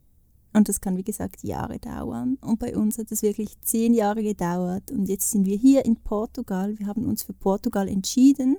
Und 0.53 0.69
das 0.69 0.81
kann, 0.81 0.97
wie 0.97 1.05
gesagt, 1.05 1.43
Jahre 1.43 1.79
dauern. 1.79 2.38
Und 2.41 2.61
bei 2.61 2.76
uns 2.76 2.99
hat 2.99 3.11
es 3.11 3.23
wirklich 3.23 3.61
zehn 3.61 3.93
Jahre 3.93 4.23
gedauert. 4.23 4.91
Und 4.93 5.09
jetzt 5.09 5.31
sind 5.31 5.47
wir 5.47 5.57
hier 5.57 5.85
in 5.85 5.97
Portugal. 5.97 6.79
Wir 6.79 6.87
haben 6.87 7.07
uns 7.07 7.25
für 7.25 7.33
Portugal 7.33 7.88
entschieden 7.88 8.57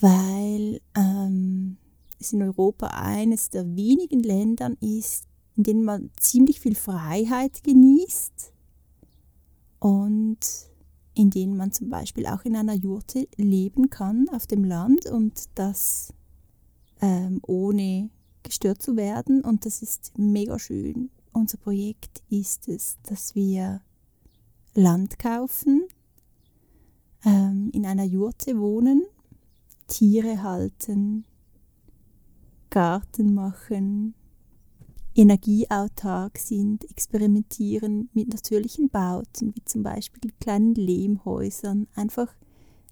weil 0.00 0.80
ähm, 0.96 1.76
es 2.18 2.32
in 2.32 2.42
Europa 2.42 2.88
eines 2.88 3.50
der 3.50 3.76
wenigen 3.76 4.22
Länder 4.22 4.72
ist, 4.80 5.24
in 5.56 5.64
denen 5.64 5.84
man 5.84 6.10
ziemlich 6.18 6.60
viel 6.60 6.74
Freiheit 6.74 7.62
genießt 7.62 8.52
und 9.78 10.38
in 11.14 11.30
denen 11.30 11.56
man 11.56 11.72
zum 11.72 11.90
Beispiel 11.90 12.26
auch 12.26 12.44
in 12.44 12.56
einer 12.56 12.74
Jurte 12.74 13.28
leben 13.36 13.90
kann 13.90 14.28
auf 14.30 14.46
dem 14.46 14.64
Land 14.64 15.06
und 15.06 15.44
das 15.54 16.14
ähm, 17.00 17.40
ohne 17.42 18.08
gestört 18.42 18.80
zu 18.80 18.96
werden. 18.96 19.42
Und 19.42 19.66
das 19.66 19.82
ist 19.82 20.12
mega 20.16 20.58
schön. 20.58 21.10
Unser 21.32 21.58
Projekt 21.58 22.22
ist 22.30 22.68
es, 22.68 22.98
dass 23.02 23.34
wir 23.34 23.82
Land 24.74 25.18
kaufen, 25.18 25.86
ähm, 27.24 27.70
in 27.74 27.84
einer 27.84 28.04
Jurte 28.04 28.58
wohnen 28.58 29.04
Tiere 29.92 30.42
halten, 30.42 31.26
Garten 32.70 33.34
machen, 33.34 34.14
energieautark 35.14 36.38
sind, 36.38 36.90
experimentieren 36.90 38.08
mit 38.14 38.28
natürlichen 38.28 38.88
Bauten, 38.88 39.54
wie 39.54 39.62
zum 39.66 39.82
Beispiel 39.82 40.32
kleinen 40.40 40.74
Lehmhäusern, 40.74 41.88
einfach 41.94 42.34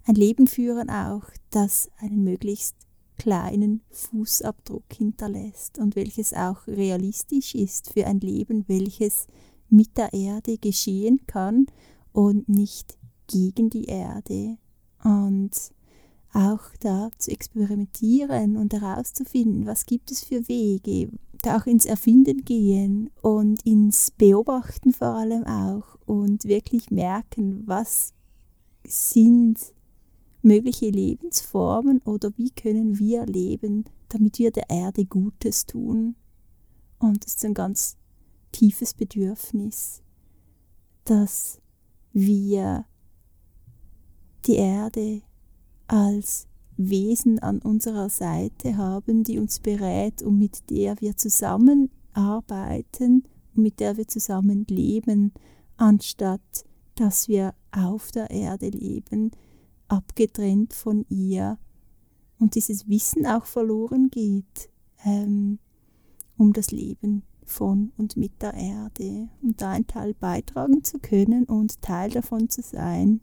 ein 0.05 0.13
Leben 0.13 0.45
führen 0.45 0.91
auch, 0.91 1.23
das 1.49 1.89
einen 1.97 2.23
möglichst 2.23 2.75
kleinen 3.17 3.81
Fußabdruck 3.89 4.93
hinterlässt 4.93 5.79
und 5.79 5.95
welches 5.95 6.33
auch 6.33 6.67
realistisch 6.67 7.55
ist 7.55 7.93
für 7.93 8.05
ein 8.05 8.19
Leben, 8.19 8.65
welches 8.67 9.25
mit 9.69 9.97
der 9.97 10.13
Erde 10.13 10.59
geschehen 10.59 11.25
kann 11.25 11.65
und 12.13 12.47
nicht 12.47 12.99
gegen 13.25 13.71
die 13.71 13.85
Erde. 13.85 14.59
Und 15.03 15.51
auch 16.33 16.61
da 16.79 17.09
zu 17.17 17.31
experimentieren 17.31 18.57
und 18.57 18.73
herauszufinden, 18.73 19.65
was 19.65 19.85
gibt 19.85 20.11
es 20.11 20.23
für 20.23 20.47
Wege, 20.47 21.09
da 21.41 21.57
auch 21.57 21.65
ins 21.65 21.85
Erfinden 21.85 22.45
gehen 22.45 23.09
und 23.21 23.65
ins 23.65 24.11
Beobachten 24.11 24.93
vor 24.93 25.15
allem 25.15 25.45
auch 25.45 25.97
und 26.05 26.45
wirklich 26.45 26.91
merken, 26.91 27.63
was 27.65 28.13
sind 28.85 29.73
mögliche 30.41 30.89
Lebensformen 30.89 31.99
oder 31.99 32.31
wie 32.37 32.51
können 32.51 32.97
wir 32.97 33.25
leben, 33.25 33.85
damit 34.09 34.39
wir 34.39 34.51
der 34.51 34.69
Erde 34.69 35.05
Gutes 35.05 35.65
tun. 35.65 36.15
Und 36.99 37.25
das 37.25 37.35
ist 37.35 37.45
ein 37.45 37.53
ganz 37.53 37.97
tiefes 38.51 38.93
Bedürfnis, 38.93 40.01
dass 41.05 41.59
wir 42.13 42.85
die 44.45 44.55
Erde 44.55 45.21
als 45.91 46.47
Wesen 46.77 47.39
an 47.39 47.59
unserer 47.59 48.09
Seite 48.09 48.77
haben, 48.77 49.25
die 49.25 49.39
uns 49.39 49.59
berät 49.59 50.23
und 50.23 50.39
mit 50.39 50.69
der 50.69 50.95
wir 51.01 51.17
zusammenarbeiten 51.17 53.25
und 53.53 53.61
mit 53.61 53.81
der 53.81 53.97
wir 53.97 54.07
zusammen 54.07 54.65
leben, 54.69 55.33
anstatt 55.75 56.63
dass 56.95 57.27
wir 57.27 57.53
auf 57.71 58.11
der 58.11 58.31
Erde 58.31 58.69
leben, 58.69 59.31
abgetrennt 59.89 60.73
von 60.73 61.05
ihr. 61.09 61.57
Und 62.39 62.55
dieses 62.55 62.87
Wissen 62.87 63.25
auch 63.25 63.43
verloren 63.45 64.09
geht 64.09 64.69
ähm, 65.03 65.59
um 66.37 66.53
das 66.53 66.71
Leben 66.71 67.23
von 67.43 67.91
und 67.97 68.15
mit 68.15 68.41
der 68.41 68.53
Erde 68.53 69.27
und 69.41 69.61
da 69.61 69.71
einen 69.71 69.87
Teil 69.87 70.13
beitragen 70.13 70.85
zu 70.85 70.99
können 70.99 71.43
und 71.43 71.81
Teil 71.81 72.11
davon 72.11 72.47
zu 72.49 72.61
sein 72.61 73.19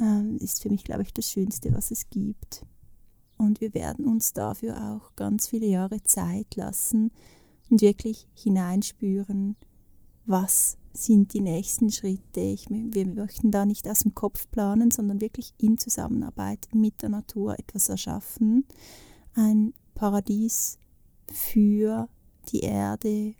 ähm, 0.00 0.38
ist 0.40 0.62
für 0.62 0.70
mich, 0.70 0.84
glaube 0.84 1.02
ich, 1.02 1.12
das 1.12 1.30
Schönste, 1.30 1.72
was 1.72 1.90
es 1.90 2.08
gibt. 2.10 2.64
Und 3.36 3.60
wir 3.60 3.72
werden 3.74 4.04
uns 4.04 4.32
dafür 4.32 4.92
auch 4.92 5.16
ganz 5.16 5.48
viele 5.48 5.66
Jahre 5.66 6.02
Zeit 6.02 6.56
lassen 6.56 7.10
und 7.70 7.80
wirklich 7.80 8.26
hineinspüren, 8.34 9.56
was 10.26 10.76
sind 10.92 11.32
die 11.34 11.40
nächsten 11.40 11.90
Schritte. 11.90 12.40
Ich, 12.40 12.66
wir 12.68 13.06
möchten 13.06 13.50
da 13.50 13.64
nicht 13.64 13.88
aus 13.88 14.00
dem 14.00 14.14
Kopf 14.14 14.50
planen, 14.50 14.90
sondern 14.90 15.20
wirklich 15.20 15.54
in 15.58 15.78
Zusammenarbeit 15.78 16.68
mit 16.72 17.02
der 17.02 17.08
Natur 17.10 17.58
etwas 17.58 17.88
erschaffen. 17.88 18.66
Ein 19.34 19.72
Paradies 19.94 20.78
für 21.32 22.08
die 22.48 22.60
Erde, 22.60 23.34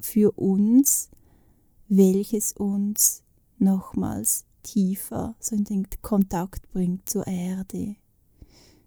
für 0.00 0.32
uns, 0.32 1.10
welches 1.88 2.52
uns 2.52 3.22
nochmals 3.58 4.46
tiefer 4.64 5.36
so 5.38 5.54
in 5.54 5.62
den 5.62 5.86
Kontakt 6.02 6.68
bringt 6.72 7.08
zur 7.08 7.26
Erde. 7.28 7.94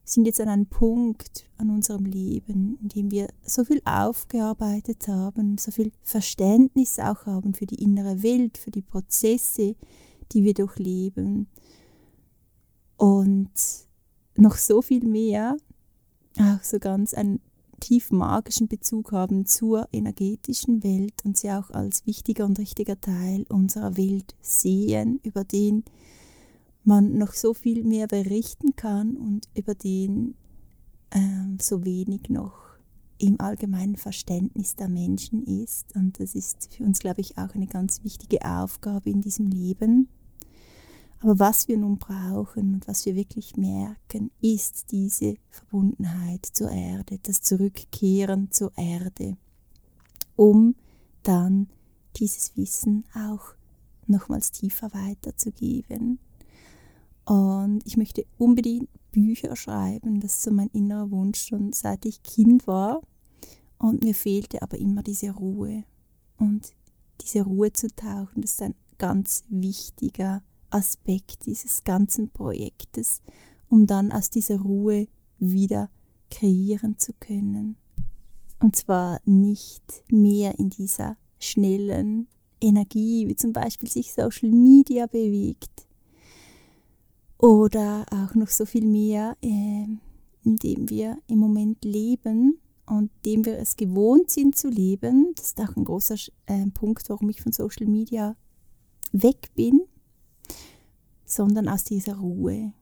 Wir 0.07 0.13
sind 0.13 0.25
jetzt 0.25 0.41
an 0.41 0.49
einem 0.49 0.65
Punkt 0.65 1.49
an 1.57 1.69
unserem 1.69 2.05
Leben, 2.05 2.77
in 2.81 2.89
dem 2.89 3.11
wir 3.11 3.27
so 3.43 3.63
viel 3.63 3.81
aufgearbeitet 3.85 5.07
haben, 5.07 5.57
so 5.57 5.71
viel 5.71 5.91
Verständnis 6.01 6.99
auch 6.99 7.25
haben 7.25 7.53
für 7.53 7.65
die 7.65 7.81
innere 7.81 8.23
Welt, 8.23 8.57
für 8.57 8.71
die 8.71 8.81
Prozesse, 8.81 9.75
die 10.31 10.43
wir 10.43 10.53
durchleben. 10.53 11.47
Und 12.95 13.51
noch 14.35 14.55
so 14.55 14.81
viel 14.81 15.05
mehr, 15.05 15.57
auch 16.39 16.63
so 16.63 16.79
ganz 16.79 17.13
ein 17.13 17.39
tief 17.79 18.11
magischen 18.11 18.67
Bezug 18.67 19.11
haben 19.11 19.45
zur 19.45 19.87
energetischen 19.91 20.83
Welt 20.83 21.13
und 21.23 21.37
sie 21.37 21.51
auch 21.51 21.69
als 21.71 22.05
wichtiger 22.05 22.45
und 22.45 22.59
richtiger 22.59 22.99
Teil 22.99 23.45
unserer 23.49 23.97
Welt 23.97 24.35
sehen, 24.41 25.19
über 25.23 25.43
den 25.43 25.83
man 26.83 27.17
noch 27.17 27.33
so 27.33 27.53
viel 27.53 27.83
mehr 27.83 28.07
berichten 28.07 28.75
kann 28.75 29.17
und 29.17 29.49
über 29.55 29.75
den 29.75 30.35
ähm, 31.11 31.57
so 31.59 31.83
wenig 31.83 32.29
noch 32.29 32.53
im 33.19 33.41
allgemeinen 33.41 33.95
Verständnis 33.95 34.75
der 34.75 34.87
Menschen 34.87 35.43
ist. 35.43 35.95
Und 35.95 36.19
das 36.19 36.35
ist 36.35 36.73
für 36.73 36.83
uns, 36.83 36.99
glaube 36.99 37.21
ich, 37.21 37.37
auch 37.37 37.53
eine 37.55 37.67
ganz 37.67 38.03
wichtige 38.03 38.45
Aufgabe 38.45 39.09
in 39.09 39.21
diesem 39.21 39.47
Leben. 39.47 40.07
Aber 41.19 41.39
was 41.39 41.67
wir 41.67 41.77
nun 41.77 41.97
brauchen 41.97 42.75
und 42.75 42.87
was 42.87 43.05
wir 43.05 43.15
wirklich 43.15 43.57
merken, 43.57 44.31
ist 44.39 44.91
diese 44.91 45.35
Verbundenheit 45.49 46.45
zur 46.45 46.69
Erde, 46.69 47.19
das 47.23 47.41
Zurückkehren 47.41 48.51
zur 48.51 48.71
Erde, 48.77 49.35
um 50.35 50.75
dann 51.23 51.67
dieses 52.17 52.55
Wissen 52.55 53.03
auch 53.13 53.55
nochmals 54.05 54.51
tiefer 54.51 54.93
weiterzugeben. 54.93 56.19
Und 57.25 57.81
ich 57.85 57.97
möchte 57.97 58.25
unbedingt 58.37 58.89
Bücher 59.11 59.55
schreiben. 59.55 60.19
Das 60.19 60.33
ist 60.33 60.43
so 60.43 60.51
mein 60.51 60.69
innerer 60.69 61.11
Wunsch 61.11 61.47
schon 61.47 61.73
seit 61.73 62.05
ich 62.05 62.23
Kind 62.23 62.67
war. 62.67 63.01
Und 63.79 64.03
mir 64.03 64.15
fehlte 64.15 64.61
aber 64.61 64.77
immer 64.77 65.03
diese 65.03 65.31
Ruhe. 65.31 65.83
Und 66.37 66.73
diese 67.21 67.41
Ruhe 67.41 67.73
zu 67.73 67.87
tauchen, 67.87 68.41
das 68.41 68.53
ist 68.53 68.61
ein 68.61 68.75
ganz 68.97 69.43
wichtiger 69.49 70.41
Aspekt 70.69 71.45
dieses 71.45 71.83
ganzen 71.83 72.29
Projektes, 72.29 73.21
um 73.69 73.87
dann 73.87 74.11
aus 74.11 74.29
dieser 74.29 74.59
Ruhe 74.59 75.07
wieder 75.39 75.89
kreieren 76.29 76.97
zu 76.97 77.13
können. 77.19 77.77
Und 78.59 78.75
zwar 78.75 79.19
nicht 79.25 80.03
mehr 80.09 80.57
in 80.59 80.69
dieser 80.69 81.17
schnellen 81.39 82.27
Energie, 82.59 83.27
wie 83.27 83.35
zum 83.35 83.53
Beispiel 83.53 83.89
sich 83.89 84.13
Social 84.13 84.49
Media 84.49 85.05
bewegt. 85.05 85.87
Oder 87.37 88.05
auch 88.09 88.33
noch 88.33 88.47
so 88.47 88.65
viel 88.65 88.85
mehr, 88.85 89.37
äh, 89.43 89.85
in 90.43 90.55
dem 90.55 90.89
wir 90.89 91.17
im 91.27 91.37
Moment 91.37 91.85
leben 91.85 92.59
und 92.87 93.11
dem 93.25 93.45
wir 93.45 93.59
es 93.59 93.75
gewohnt 93.75 94.31
sind 94.31 94.55
zu 94.55 94.69
leben. 94.69 95.33
Das 95.35 95.49
ist 95.49 95.61
auch 95.61 95.75
ein 95.75 95.85
großer 95.85 96.15
äh, 96.47 96.65
Punkt, 96.73 97.07
warum 97.09 97.29
ich 97.29 97.41
von 97.41 97.51
Social 97.51 97.85
Media 97.85 98.35
weg 99.11 99.49
bin, 99.55 99.81
sondern 101.29 101.67
aus 101.67 101.83
dieser 101.83 102.17
Ruhe. 102.17 102.73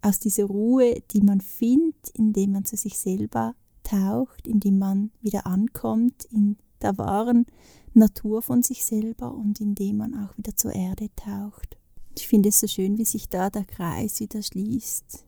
Aus 0.00 0.18
dieser 0.18 0.44
Ruhe, 0.44 1.02
die 1.10 1.20
man 1.20 1.40
findet, 1.40 2.10
indem 2.14 2.52
man 2.52 2.64
zu 2.64 2.76
sich 2.76 2.98
selber 2.98 3.54
taucht, 3.82 4.46
indem 4.46 4.78
man 4.78 5.10
wieder 5.20 5.46
ankommt 5.46 6.24
in 6.26 6.56
der 6.80 6.96
wahren 6.98 7.46
Natur 7.94 8.42
von 8.42 8.62
sich 8.62 8.84
selber 8.84 9.34
und 9.34 9.60
indem 9.60 9.98
man 9.98 10.14
auch 10.14 10.36
wieder 10.38 10.56
zur 10.56 10.72
Erde 10.72 11.08
taucht. 11.16 11.76
Ich 12.16 12.26
finde 12.26 12.48
es 12.48 12.60
so 12.60 12.66
schön, 12.66 12.98
wie 12.98 13.04
sich 13.04 13.28
da 13.28 13.50
der 13.50 13.64
Kreis 13.64 14.20
wieder 14.20 14.42
schließt. 14.42 15.24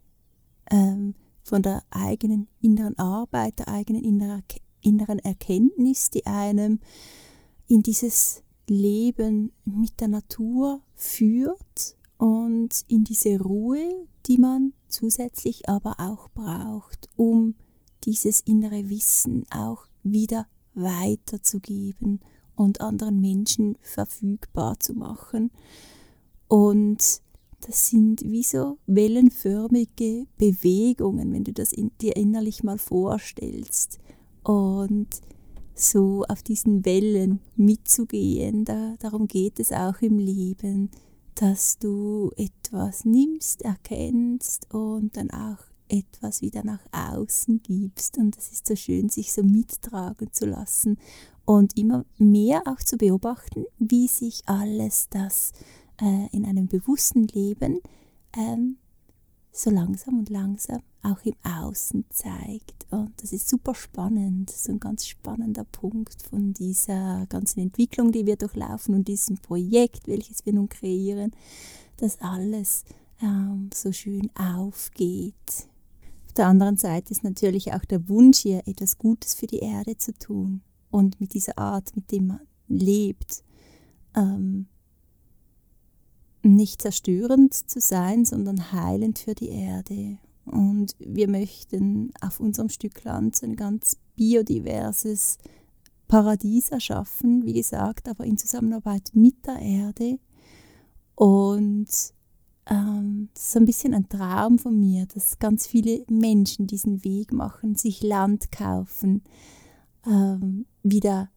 Ähm, 0.71 1.15
von 1.43 1.63
der 1.63 1.83
eigenen 1.91 2.49
inneren 2.61 2.99
Arbeit, 2.99 3.59
der 3.59 3.69
eigenen 3.69 4.03
inneren 4.81 5.19
Erkenntnis, 5.19 6.11
die 6.11 6.27
einem 6.27 6.81
in 7.69 7.83
dieses 7.83 8.43
Leben 8.67 9.53
mit 9.65 10.01
der 10.01 10.09
Natur 10.09 10.81
führt 10.95 11.97
und 12.19 12.85
in 12.89 13.05
diese 13.05 13.41
Ruhe, 13.41 14.07
die 14.27 14.39
man 14.39 14.73
zusätzlich 14.89 15.69
aber 15.69 15.97
auch 15.99 16.29
braucht, 16.31 17.09
um 17.17 17.55
dieses 18.05 18.41
innere 18.41 18.89
Wissen 18.89 19.45
auch 19.51 19.87
wieder 20.03 20.47
weiterzugeben 20.75 22.21
und 22.57 22.81
anderen 22.81 23.21
Menschen 23.21 23.77
verfügbar 23.81 24.79
zu 24.79 24.95
machen. 24.95 25.51
Und 26.49 27.23
das 27.67 27.89
sind 27.89 28.23
wie 28.23 28.43
so 28.43 28.79
wellenförmige 28.87 30.27
Bewegungen, 30.37 31.33
wenn 31.33 31.45
du 31.45 31.53
das 31.53 31.73
in, 31.73 31.91
dir 32.01 32.17
innerlich 32.17 32.63
mal 32.63 32.79
vorstellst. 32.79 33.99
Und 34.43 35.09
so 35.75 36.25
auf 36.29 36.43
diesen 36.43 36.85
Wellen 36.85 37.41
mitzugehen, 37.57 38.65
da, 38.65 38.95
darum 39.01 39.27
geht 39.27 39.59
es 39.59 39.73
auch 39.73 40.01
im 40.03 40.19
Leben, 40.19 40.91
dass 41.35 41.79
du 41.79 42.31
etwas 42.37 43.05
nimmst, 43.05 43.63
erkennst 43.63 44.73
und 44.73 45.17
dann 45.17 45.31
auch 45.31 45.59
etwas 45.89 46.43
wieder 46.43 46.65
nach 46.65 46.81
außen 46.93 47.63
gibst. 47.63 48.19
Und 48.19 48.37
das 48.37 48.53
ist 48.53 48.67
so 48.67 48.77
schön, 48.77 49.09
sich 49.09 49.33
so 49.33 49.43
mittragen 49.43 50.33
zu 50.33 50.47
lassen 50.47 50.99
und 51.45 51.77
immer 51.77 52.05
mehr 52.19 52.63
auch 52.67 52.79
zu 52.79 52.97
beobachten, 52.97 53.65
wie 53.79 54.09
sich 54.09 54.43
alles 54.47 55.09
das 55.11 55.53
äh, 56.01 56.29
in 56.33 56.45
einem 56.45 56.69
bewussten 56.69 57.27
Leben 57.29 57.81
ähm, 58.37 58.79
so 59.57 59.71
langsam 59.71 60.19
und 60.19 60.31
langsam 60.31 60.81
auch 61.03 61.23
im 61.25 61.35
Außen 61.43 62.05
zeigt. 62.11 62.87
Und 62.91 63.13
das 63.23 63.33
ist 63.33 63.49
super 63.49 63.75
spannend, 63.75 64.51
so 64.51 64.73
ein 64.73 64.81
ganz 64.81 65.07
spannender 65.07 65.65
Punkt 65.65 66.23
von 66.23 66.53
dieser 66.53 67.27
ganzen 67.29 67.61
Entwicklung, 67.61 68.11
die 68.11 68.27
wir 68.27 68.37
durchlaufen 68.37 68.95
und 68.95 69.09
diesem 69.09 69.39
Projekt, 69.39 70.09
welches 70.09 70.45
wir 70.45 70.53
nun 70.53 70.69
kreieren, 70.69 71.33
dass 71.99 72.21
alles 72.21 72.85
ähm, 73.23 73.71
so 73.73 73.93
schön 73.93 74.31
aufgeht 74.35 75.69
auf 76.35 76.39
der 76.39 76.49
anderen 76.49 76.77
Seite 76.77 77.13
ist 77.13 77.23
natürlich 77.23 77.75
auch 77.75 77.85
der 77.85 78.09
Wunsch, 78.09 78.39
hier 78.39 78.67
etwas 78.67 78.99
Gutes 78.99 79.37
für 79.37 79.47
die 79.47 79.61
Erde 79.61 79.97
zu 79.97 80.13
tun 80.19 80.63
und 80.91 81.21
mit 81.21 81.33
dieser 81.33 81.57
Art, 81.59 81.95
mit 81.95 82.11
dem 82.11 82.27
man 82.27 82.41
lebt, 82.67 83.45
ähm, 84.17 84.67
nicht 86.45 86.83
zerstörend 86.83 87.55
zu 87.55 87.81
sein, 87.81 88.25
sondern 88.25 88.73
heilend 88.73 89.19
für 89.19 89.35
die 89.35 89.49
Erde. 89.49 90.19
Und 90.45 90.95
wir 90.99 91.29
möchten 91.29 92.13
auf 92.21 92.41
unserem 92.41 92.69
Stück 92.69 93.03
Land 93.05 93.37
so 93.37 93.47
ein 93.47 93.57
ganz 93.57 93.97
biodiverses 94.17 95.39
Paradies 96.07 96.71
erschaffen, 96.71 97.45
wie 97.45 97.55
gesagt, 97.55 98.09
aber 98.09 98.25
in 98.25 98.37
Zusammenarbeit 98.37 99.11
mit 99.15 99.47
der 99.47 99.59
Erde. 99.59 100.19
Und 101.15 101.89
ähm, 102.67 103.29
das 103.35 103.49
ist 103.49 103.57
ein 103.57 103.65
bisschen 103.65 103.95
ein 103.95 104.09
Traum 104.09 104.59
von 104.59 104.79
mir, 104.79 105.07
dass 105.07 105.39
ganz 105.39 105.67
viele 105.67 106.05
Menschen 106.09 106.67
diesen 106.67 107.05
Weg 107.05 107.33
machen, 107.33 107.75
sich 107.75 108.03
Land 108.03 108.53
kaufen, 108.53 109.23
ähm, 110.07 110.67
wieder 110.83 111.31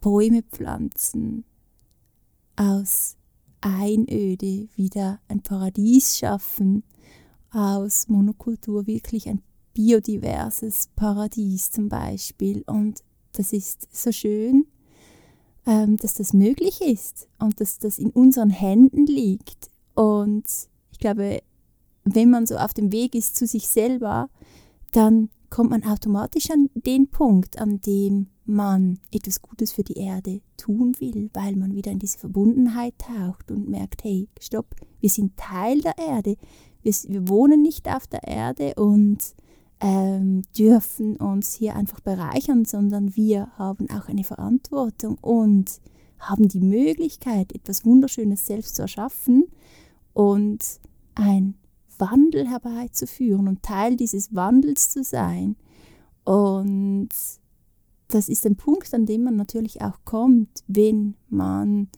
Bäume 0.00 0.42
pflanzen, 0.42 1.44
aus 2.56 3.16
Einöde 3.62 4.68
wieder 4.76 5.20
ein 5.28 5.42
Paradies 5.42 6.18
schaffen, 6.18 6.82
aus 7.50 8.08
Monokultur 8.08 8.86
wirklich 8.86 9.28
ein 9.28 9.42
biodiverses 9.74 10.88
Paradies 10.96 11.70
zum 11.70 11.88
Beispiel. 11.88 12.62
Und 12.66 13.02
das 13.32 13.52
ist 13.52 13.88
so 13.92 14.12
schön, 14.12 14.66
ähm, 15.66 15.96
dass 15.96 16.14
das 16.14 16.32
möglich 16.32 16.80
ist 16.80 17.28
und 17.38 17.60
dass 17.60 17.78
das 17.78 17.98
in 17.98 18.10
unseren 18.10 18.50
Händen 18.50 19.06
liegt. 19.06 19.70
Und 19.94 20.44
ich 20.90 20.98
glaube, 20.98 21.42
wenn 22.04 22.30
man 22.30 22.46
so 22.46 22.56
auf 22.56 22.74
dem 22.74 22.92
Weg 22.92 23.14
ist 23.14 23.36
zu 23.36 23.46
sich 23.46 23.68
selber, 23.68 24.28
dann 24.90 25.30
kommt 25.52 25.68
man 25.68 25.84
automatisch 25.84 26.50
an 26.50 26.70
den 26.74 27.08
Punkt, 27.08 27.58
an 27.58 27.78
dem 27.82 28.28
man 28.46 28.98
etwas 29.12 29.42
Gutes 29.42 29.70
für 29.70 29.84
die 29.84 29.98
Erde 29.98 30.40
tun 30.56 30.94
will, 30.98 31.28
weil 31.34 31.56
man 31.56 31.74
wieder 31.74 31.92
in 31.92 31.98
diese 31.98 32.18
Verbundenheit 32.18 32.94
taucht 32.96 33.50
und 33.50 33.68
merkt, 33.68 34.02
hey, 34.02 34.30
stopp, 34.40 34.74
wir 35.00 35.10
sind 35.10 35.36
Teil 35.36 35.82
der 35.82 35.98
Erde, 35.98 36.36
wir, 36.82 36.94
wir 37.06 37.28
wohnen 37.28 37.60
nicht 37.60 37.86
auf 37.86 38.06
der 38.06 38.26
Erde 38.26 38.72
und 38.76 39.18
ähm, 39.80 40.40
dürfen 40.56 41.16
uns 41.16 41.52
hier 41.52 41.76
einfach 41.76 42.00
bereichern, 42.00 42.64
sondern 42.64 43.14
wir 43.14 43.48
haben 43.58 43.90
auch 43.90 44.08
eine 44.08 44.24
Verantwortung 44.24 45.18
und 45.20 45.82
haben 46.18 46.48
die 46.48 46.60
Möglichkeit, 46.60 47.52
etwas 47.52 47.84
Wunderschönes 47.84 48.46
selbst 48.46 48.76
zu 48.76 48.82
erschaffen 48.82 49.44
und 50.14 50.64
ein 51.14 51.56
Wandel 52.02 52.48
herbeizuführen 52.48 53.46
und 53.46 53.62
Teil 53.62 53.96
dieses 53.96 54.34
Wandels 54.34 54.90
zu 54.90 55.04
sein. 55.04 55.54
Und 56.24 57.10
das 58.08 58.28
ist 58.28 58.44
ein 58.44 58.56
Punkt, 58.56 58.92
an 58.92 59.06
dem 59.06 59.22
man 59.22 59.36
natürlich 59.36 59.80
auch 59.82 59.98
kommt, 60.04 60.64
wenn 60.66 61.14
man 61.28 61.88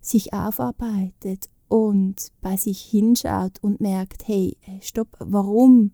sich 0.00 0.32
aufarbeitet 0.32 1.48
und 1.68 2.32
bei 2.40 2.56
sich 2.56 2.80
hinschaut 2.80 3.58
und 3.62 3.80
merkt, 3.80 4.26
hey, 4.26 4.56
stopp, 4.80 5.16
warum 5.20 5.92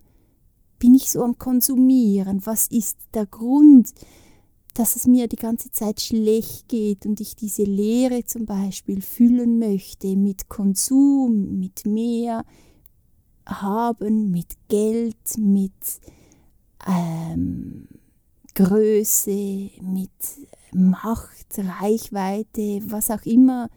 bin 0.79 0.95
ich 0.95 1.11
so 1.11 1.23
am 1.23 1.39
Konsumieren? 1.39 2.45
Was 2.47 2.69
ist 2.69 2.97
der 3.13 3.27
Grund, 3.27 3.93
dass 4.75 4.97
es 4.97 5.07
mir 5.07 5.29
die 5.29 5.37
ganze 5.37 5.71
Zeit 5.71 6.01
schlecht 6.01 6.69
geht 6.69 7.07
und 7.07 7.21
ich 7.21 7.37
diese 7.37 7.65
Leere 7.65 8.25
zum 8.25 8.47
Beispiel 8.47 9.01
füllen 9.01 9.59
möchte 9.59 10.17
mit 10.17 10.49
Konsum, 10.49 11.59
mit 11.59 11.87
mehr 11.87 12.45
haben, 13.47 14.31
mit 14.31 14.49
Geld, 14.69 15.39
mit 15.39 15.73
ähm, 16.87 17.89
Größe, 18.55 19.71
mit 19.83 20.11
Macht, 20.73 21.59
Reichweite, 21.59 22.81
was 22.87 23.11
auch 23.11 23.25
immer 23.25 23.71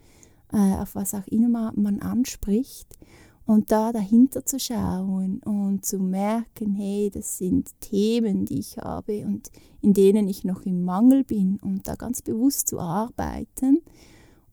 äh, 0.52 0.74
auf 0.76 0.94
was 0.94 1.14
auch 1.14 1.26
immer 1.26 1.72
man 1.76 2.00
anspricht. 2.00 2.98
Und 3.46 3.72
da 3.72 3.90
dahinter 3.90 4.44
zu 4.44 4.60
schauen 4.60 5.40
und 5.44 5.84
zu 5.84 5.98
merken, 5.98 6.74
hey, 6.74 7.10
das 7.12 7.38
sind 7.38 7.68
Themen, 7.80 8.44
die 8.44 8.60
ich 8.60 8.78
habe 8.78 9.24
und 9.26 9.50
in 9.80 9.92
denen 9.92 10.28
ich 10.28 10.44
noch 10.44 10.62
im 10.62 10.84
Mangel 10.84 11.24
bin 11.24 11.58
und 11.60 11.88
da 11.88 11.96
ganz 11.96 12.22
bewusst 12.22 12.68
zu 12.68 12.78
arbeiten 12.78 13.82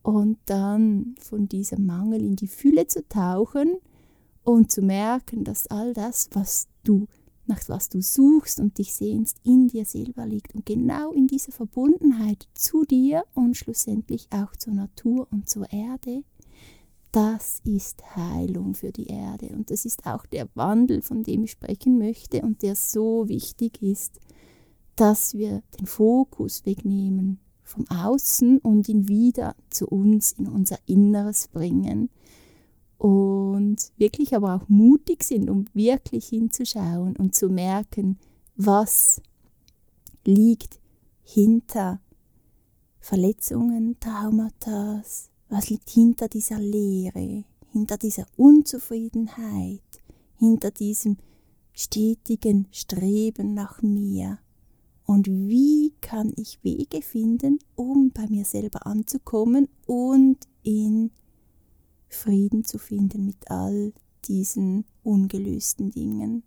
und 0.01 0.39
dann 0.45 1.15
von 1.19 1.47
diesem 1.47 1.85
Mangel 1.85 2.23
in 2.23 2.35
die 2.35 2.47
Fülle 2.47 2.87
zu 2.87 3.07
tauchen 3.07 3.77
und 4.47 4.71
zu 4.71 4.81
merken, 4.81 5.43
dass 5.43 5.67
all 5.67 5.93
das, 5.93 6.29
was 6.33 6.67
du 6.83 7.07
nach 7.45 7.61
was 7.69 7.87
du 7.87 8.01
suchst 8.01 8.59
und 8.59 8.77
dich 8.77 8.93
sehnst, 8.93 9.37
in 9.43 9.69
dir 9.69 9.85
selber 9.85 10.25
liegt 10.25 10.53
und 10.53 10.65
genau 10.65 11.13
in 11.13 11.27
dieser 11.27 11.53
Verbundenheit 11.53 12.47
zu 12.53 12.83
dir 12.83 13.23
und 13.33 13.55
schlussendlich 13.55 14.27
auch 14.31 14.53
zur 14.57 14.73
Natur 14.73 15.27
und 15.31 15.49
zur 15.49 15.71
Erde 15.71 16.23
das 17.11 17.61
ist 17.63 18.15
Heilung 18.15 18.75
für 18.75 18.91
die 18.91 19.07
Erde. 19.07 19.47
Und 19.47 19.71
das 19.71 19.85
ist 19.85 20.05
auch 20.05 20.27
der 20.27 20.47
Wandel, 20.55 21.01
von 21.01 21.23
dem 21.23 21.45
ich 21.45 21.51
sprechen 21.51 21.97
möchte 21.97 22.41
und 22.41 22.61
der 22.61 22.75
so 22.75 23.27
wichtig 23.27 23.81
ist, 23.81 24.19
dass 24.95 25.33
wir 25.33 25.63
den 25.79 25.87
Fokus 25.87 26.65
wegnehmen 26.65 27.39
vom 27.63 27.87
Außen 27.89 28.59
und 28.59 28.87
ihn 28.87 29.07
wieder 29.07 29.55
zu 29.71 29.87
uns 29.87 30.33
in 30.33 30.47
unser 30.47 30.77
Inneres 30.85 31.47
bringen 31.47 32.09
und 32.97 33.77
wirklich 33.97 34.35
aber 34.35 34.55
auch 34.55 34.69
mutig 34.69 35.23
sind, 35.23 35.49
um 35.49 35.65
wirklich 35.73 36.27
hinzuschauen 36.27 37.15
und 37.15 37.35
zu 37.35 37.49
merken, 37.49 38.17
was 38.55 39.21
liegt 40.25 40.79
hinter 41.23 42.01
Verletzungen, 42.99 43.97
Traumata, 43.99 45.03
was 45.49 45.69
liegt 45.69 45.89
hinter 45.89 46.27
dieser 46.27 46.59
Leere, 46.59 47.45
hinter 47.71 47.97
dieser 47.97 48.25
Unzufriedenheit, 48.35 49.81
hinter 50.37 50.71
diesem 50.71 51.17
stetigen 51.73 52.67
Streben 52.71 53.53
nach 53.53 53.81
mir? 53.81 54.39
Und 55.05 55.27
wie 55.27 55.93
kann 56.01 56.33
ich 56.35 56.61
Wege 56.63 57.01
finden, 57.01 57.59
um 57.75 58.11
bei 58.11 58.27
mir 58.27 58.43
selber 58.43 58.85
anzukommen 58.85 59.69
und 59.85 60.37
in 60.63 61.11
Frieden 62.09 62.63
zu 62.63 62.77
finden 62.77 63.25
mit 63.25 63.49
all 63.49 63.93
diesen 64.25 64.85
ungelösten 65.03 65.91
Dingen? 65.91 66.43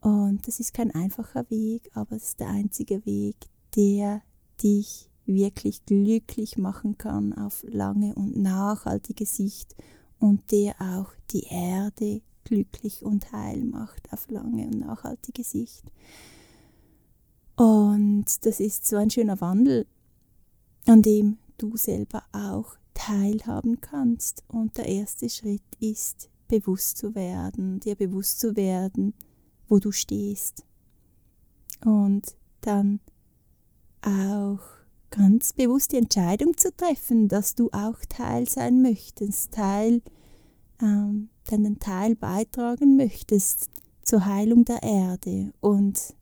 Und 0.00 0.46
das 0.46 0.60
ist 0.60 0.74
kein 0.74 0.90
einfacher 0.90 1.48
Weg, 1.50 1.90
aber 1.94 2.16
es 2.16 2.24
ist 2.24 2.40
der 2.40 2.48
einzige 2.48 3.06
Weg, 3.06 3.36
der 3.74 4.22
dich 4.62 5.08
wirklich 5.26 5.84
glücklich 5.86 6.58
machen 6.58 6.98
kann 6.98 7.32
auf 7.32 7.64
lange 7.66 8.14
und 8.14 8.36
nachhaltige 8.36 9.24
Sicht 9.24 9.74
und 10.18 10.50
der 10.52 10.74
auch 10.80 11.12
die 11.30 11.44
Erde 11.48 12.20
glücklich 12.44 13.02
und 13.02 13.32
heil 13.32 13.64
macht 13.64 14.12
auf 14.12 14.28
lange 14.28 14.66
und 14.66 14.80
nachhaltige 14.80 15.42
Sicht. 15.42 15.84
Und 17.56 18.26
das 18.44 18.60
ist 18.60 18.86
so 18.86 18.96
ein 18.96 19.10
schöner 19.10 19.40
Wandel, 19.40 19.86
an 20.86 21.02
dem 21.02 21.38
du 21.56 21.76
selber 21.76 22.24
auch 22.32 22.76
teilhaben 22.94 23.80
kannst. 23.80 24.44
Und 24.48 24.76
der 24.78 24.86
erste 24.86 25.28
Schritt 25.28 25.62
ist, 25.80 26.30
bewusst 26.48 26.98
zu 26.98 27.14
werden, 27.14 27.80
dir 27.80 27.96
bewusst 27.96 28.40
zu 28.40 28.56
werden, 28.56 29.14
wo 29.68 29.78
du 29.78 29.92
stehst. 29.92 30.64
Und 31.84 32.36
dann 32.60 33.00
auch 34.02 34.60
ganz 35.10 35.52
bewusst 35.52 35.92
die 35.92 35.98
Entscheidung 35.98 36.56
zu 36.56 36.74
treffen, 36.74 37.28
dass 37.28 37.54
du 37.54 37.70
auch 37.72 37.98
Teil 38.08 38.48
sein 38.48 38.82
möchtest, 38.82 39.52
Teil, 39.52 40.02
ähm, 40.82 41.28
deinen 41.50 41.78
Teil 41.78 42.16
beitragen 42.16 42.96
möchtest 42.96 43.68
zur 44.02 44.26
Heilung 44.26 44.64
der 44.64 44.82
Erde. 44.82 45.52
Und 45.60 46.14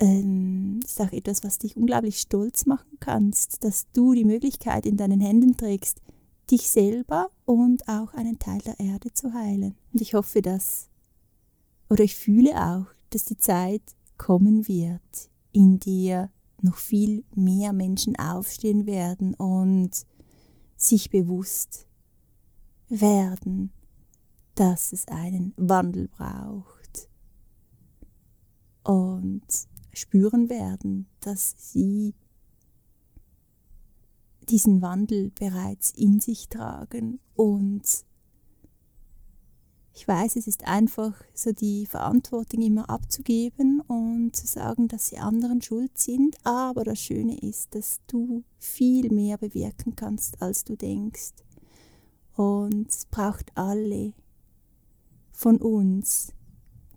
ähm, 0.00 0.80
ist 0.82 1.00
auch 1.00 1.12
etwas, 1.12 1.44
was 1.44 1.58
dich 1.58 1.76
unglaublich 1.76 2.20
stolz 2.20 2.66
machen 2.66 2.96
kannst, 3.00 3.62
dass 3.62 3.90
du 3.92 4.14
die 4.14 4.24
Möglichkeit 4.24 4.86
in 4.86 4.96
deinen 4.96 5.20
Händen 5.20 5.56
trägst, 5.56 6.00
dich 6.50 6.70
selber 6.70 7.30
und 7.44 7.86
auch 7.86 8.14
einen 8.14 8.38
Teil 8.38 8.60
der 8.62 8.80
Erde 8.80 9.12
zu 9.12 9.34
heilen. 9.34 9.76
Und 9.92 10.00
ich 10.00 10.14
hoffe, 10.14 10.42
dass, 10.42 10.88
oder 11.90 12.02
ich 12.02 12.16
fühle 12.16 12.56
auch, 12.56 12.86
dass 13.10 13.24
die 13.24 13.36
Zeit 13.36 13.82
kommen 14.16 14.66
wird, 14.66 15.30
in 15.52 15.78
dir 15.78 16.30
noch 16.62 16.76
viel 16.76 17.24
mehr 17.34 17.72
Menschen 17.72 18.18
aufstehen 18.18 18.86
werden 18.86 19.34
und 19.34 19.90
sich 20.76 21.10
bewusst 21.10 21.86
werden, 22.88 23.70
dass 24.54 24.92
es 24.92 25.06
einen 25.08 25.52
Wandel 25.56 26.08
braucht 26.08 27.08
und 28.82 29.42
spüren 29.92 30.48
werden, 30.48 31.06
dass 31.20 31.54
sie 31.58 32.14
diesen 34.48 34.82
Wandel 34.82 35.30
bereits 35.38 35.90
in 35.90 36.20
sich 36.20 36.48
tragen 36.48 37.20
und 37.34 38.04
ich 39.92 40.06
weiß, 40.08 40.36
es 40.36 40.46
ist 40.46 40.66
einfach 40.66 41.12
so 41.34 41.52
die 41.52 41.84
Verantwortung 41.84 42.62
immer 42.62 42.88
abzugeben 42.88 43.80
und 43.82 44.34
zu 44.34 44.46
sagen, 44.46 44.88
dass 44.88 45.08
sie 45.08 45.18
anderen 45.18 45.60
schuld 45.60 45.98
sind, 45.98 46.36
aber 46.44 46.84
das 46.84 47.00
Schöne 47.00 47.38
ist, 47.38 47.74
dass 47.74 48.00
du 48.06 48.42
viel 48.58 49.12
mehr 49.12 49.36
bewirken 49.36 49.96
kannst, 49.96 50.40
als 50.40 50.64
du 50.64 50.76
denkst. 50.76 51.32
Und 52.34 52.88
es 52.88 53.04
braucht 53.06 53.54
alle 53.56 54.14
von 55.32 55.58
uns, 55.58 56.32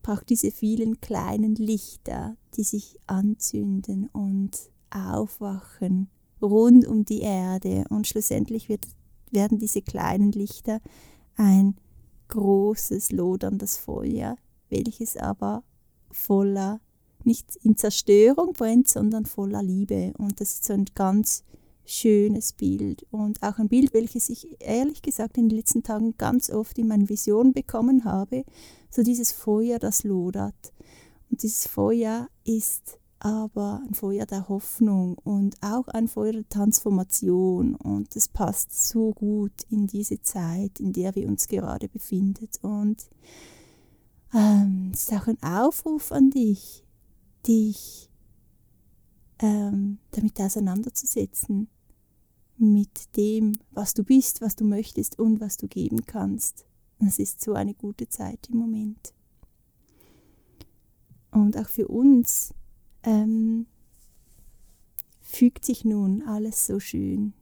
braucht 0.03 0.29
diese 0.29 0.51
vielen 0.51 1.01
kleinen 1.01 1.55
Lichter, 1.55 2.37
die 2.55 2.63
sich 2.63 2.99
anzünden 3.07 4.07
und 4.13 4.69
aufwachen 4.91 6.09
rund 6.41 6.85
um 6.85 7.05
die 7.05 7.21
Erde 7.21 7.85
und 7.89 8.07
schlussendlich 8.07 8.69
wird, 8.69 8.85
werden 9.31 9.57
diese 9.57 9.81
kleinen 9.81 10.31
Lichter 10.31 10.79
ein 11.35 11.75
großes, 12.27 13.11
loderndes 13.11 13.77
Feuer, 13.77 14.35
welches 14.69 15.17
aber 15.17 15.63
voller, 16.11 16.79
nicht 17.23 17.55
in 17.57 17.77
Zerstörung 17.77 18.53
brennt, 18.53 18.89
sondern 18.89 19.25
voller 19.25 19.63
Liebe. 19.63 20.13
Und 20.17 20.41
das 20.41 20.55
ist 20.55 20.65
so 20.65 20.73
ein 20.73 20.85
ganz 20.93 21.43
schönes 21.85 22.53
Bild 22.53 23.05
und 23.11 23.43
auch 23.43 23.57
ein 23.57 23.67
Bild, 23.67 23.93
welches 23.93 24.29
ich 24.29 24.57
ehrlich 24.59 25.01
gesagt 25.01 25.37
in 25.37 25.49
den 25.49 25.57
letzten 25.57 25.83
Tagen 25.83 26.15
ganz 26.17 26.49
oft 26.49 26.77
in 26.77 26.87
meinen 26.87 27.09
Visionen 27.09 27.53
bekommen 27.53 28.05
habe. 28.05 28.45
So 28.89 29.03
dieses 29.03 29.31
Feuer, 29.31 29.79
das 29.79 30.03
lodert. 30.03 30.73
Und 31.29 31.43
dieses 31.43 31.67
Feuer 31.67 32.29
ist 32.45 32.99
aber 33.19 33.81
ein 33.87 33.93
Feuer 33.93 34.25
der 34.25 34.49
Hoffnung 34.49 35.17
und 35.23 35.55
auch 35.61 35.87
ein 35.87 36.07
Feuer 36.07 36.33
der 36.33 36.49
Transformation. 36.49 37.75
Und 37.75 38.15
es 38.15 38.27
passt 38.27 38.87
so 38.89 39.13
gut 39.13 39.53
in 39.69 39.87
diese 39.87 40.21
Zeit, 40.21 40.79
in 40.79 40.91
der 40.93 41.15
wir 41.15 41.27
uns 41.27 41.47
gerade 41.47 41.87
befinden. 41.87 42.49
Und 42.61 43.09
ähm, 44.33 44.91
es 44.93 45.03
ist 45.03 45.13
auch 45.13 45.27
ein 45.27 45.41
Aufruf 45.41 46.11
an 46.11 46.31
dich, 46.31 46.83
dich 47.47 48.09
ähm, 49.39 49.99
damit 50.11 50.39
auseinanderzusetzen, 50.39 51.67
mit 52.57 53.15
dem, 53.17 53.57
was 53.71 53.93
du 53.93 54.03
bist, 54.03 54.41
was 54.41 54.55
du 54.55 54.65
möchtest 54.65 55.19
und 55.19 55.39
was 55.39 55.57
du 55.57 55.67
geben 55.67 56.05
kannst. 56.05 56.65
Es 56.99 57.19
ist 57.19 57.41
so 57.41 57.53
eine 57.53 57.73
gute 57.73 58.07
Zeit 58.07 58.49
im 58.51 58.57
Moment. 58.57 59.13
Und 61.31 61.57
auch 61.57 61.67
für 61.67 61.87
uns 61.87 62.53
ähm, 63.03 63.65
fügt 65.19 65.65
sich 65.65 65.83
nun 65.83 66.21
alles 66.23 66.67
so 66.67 66.79
schön, 66.79 67.33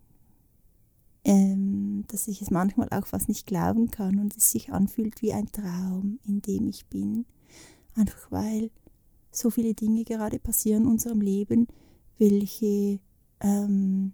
ähm, 1.24 2.06
dass 2.08 2.28
ich 2.28 2.42
es 2.42 2.50
manchmal 2.50 2.88
auch 2.90 3.06
fast 3.06 3.28
nicht 3.28 3.46
glauben 3.46 3.92
kann 3.92 4.18
und 4.20 4.36
es 4.36 4.52
sich 4.52 4.72
anfühlt 4.72 5.22
wie 5.22 5.34
ein 5.34 5.52
Traum, 5.52 6.20
in 6.26 6.42
dem 6.42 6.68
ich 6.68 6.88
bin. 6.88 7.26
Einfach 7.96 8.32
weil 8.32 8.72
so 9.32 9.50
viele 9.50 9.74
Dinge 9.74 10.04
gerade 10.04 10.40
passieren 10.40 10.84
in 10.84 10.90
unserem 10.90 11.22
Leben, 11.22 11.68
welche 12.18 13.00
ähm, 13.40 14.14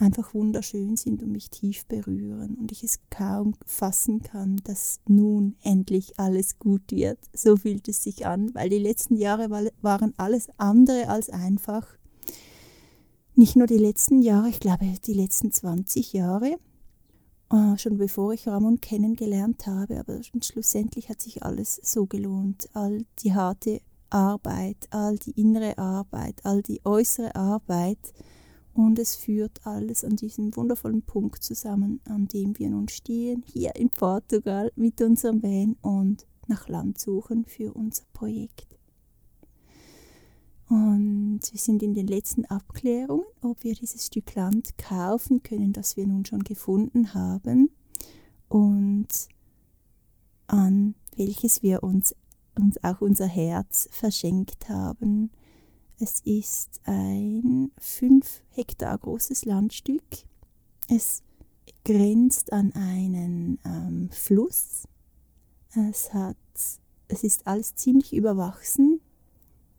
einfach 0.00 0.34
wunderschön 0.34 0.96
sind 0.96 1.22
und 1.22 1.32
mich 1.32 1.50
tief 1.50 1.86
berühren 1.86 2.56
und 2.56 2.72
ich 2.72 2.84
es 2.84 3.00
kaum 3.10 3.54
fassen 3.66 4.22
kann, 4.22 4.60
dass 4.64 5.00
nun 5.06 5.56
endlich 5.62 6.18
alles 6.18 6.58
gut 6.58 6.90
wird. 6.90 7.18
So 7.32 7.56
fühlt 7.56 7.88
es 7.88 8.02
sich 8.02 8.26
an, 8.26 8.54
weil 8.54 8.68
die 8.68 8.78
letzten 8.78 9.16
Jahre 9.16 9.50
waren 9.82 10.14
alles 10.16 10.48
andere 10.56 11.08
als 11.08 11.30
einfach. 11.30 11.86
Nicht 13.34 13.56
nur 13.56 13.66
die 13.66 13.78
letzten 13.78 14.20
Jahre, 14.22 14.48
ich 14.48 14.60
glaube 14.60 14.86
die 15.06 15.14
letzten 15.14 15.52
20 15.52 16.12
Jahre, 16.12 16.56
äh, 17.50 17.78
schon 17.78 17.96
bevor 17.96 18.32
ich 18.32 18.46
Ramon 18.46 18.80
kennengelernt 18.80 19.66
habe, 19.66 19.98
aber 19.98 20.20
schlussendlich 20.42 21.08
hat 21.08 21.20
sich 21.20 21.42
alles 21.42 21.80
so 21.82 22.06
gelohnt. 22.06 22.68
All 22.72 23.04
die 23.20 23.34
harte 23.34 23.80
Arbeit, 24.10 24.88
all 24.90 25.18
die 25.18 25.40
innere 25.40 25.78
Arbeit, 25.78 26.40
all 26.44 26.62
die 26.62 26.80
äußere 26.84 27.34
Arbeit, 27.34 27.98
Und 28.78 29.00
es 29.00 29.16
führt 29.16 29.66
alles 29.66 30.04
an 30.04 30.14
diesem 30.14 30.54
wundervollen 30.54 31.02
Punkt 31.02 31.42
zusammen, 31.42 32.00
an 32.04 32.28
dem 32.28 32.56
wir 32.60 32.70
nun 32.70 32.86
stehen, 32.86 33.42
hier 33.44 33.74
in 33.74 33.90
Portugal 33.90 34.70
mit 34.76 35.02
unserem 35.02 35.42
Van 35.42 35.74
und 35.82 36.28
nach 36.46 36.68
Land 36.68 36.96
suchen 36.96 37.44
für 37.44 37.72
unser 37.72 38.04
Projekt. 38.12 38.78
Und 40.68 41.40
wir 41.50 41.58
sind 41.58 41.82
in 41.82 41.92
den 41.92 42.06
letzten 42.06 42.44
Abklärungen, 42.44 43.26
ob 43.40 43.64
wir 43.64 43.74
dieses 43.74 44.06
Stück 44.06 44.36
Land 44.36 44.78
kaufen 44.78 45.42
können, 45.42 45.72
das 45.72 45.96
wir 45.96 46.06
nun 46.06 46.24
schon 46.24 46.44
gefunden 46.44 47.14
haben 47.14 47.70
und 48.48 49.08
an 50.46 50.94
welches 51.16 51.64
wir 51.64 51.82
uns, 51.82 52.14
uns 52.56 52.76
auch 52.84 53.00
unser 53.00 53.26
Herz 53.26 53.88
verschenkt 53.90 54.68
haben. 54.68 55.32
Es 55.98 56.20
ist 56.20 56.80
ein 56.84 57.72
fünf 57.78 58.42
Hektar 58.50 58.96
großes 58.98 59.44
Landstück. 59.44 60.04
Es 60.88 61.22
grenzt 61.84 62.52
an 62.52 62.72
einen 62.72 63.58
ähm, 63.64 64.08
Fluss. 64.10 64.84
Es, 65.74 66.12
hat, 66.14 66.36
es 67.08 67.24
ist 67.24 67.46
alles 67.46 67.74
ziemlich 67.74 68.14
überwachsen 68.14 69.00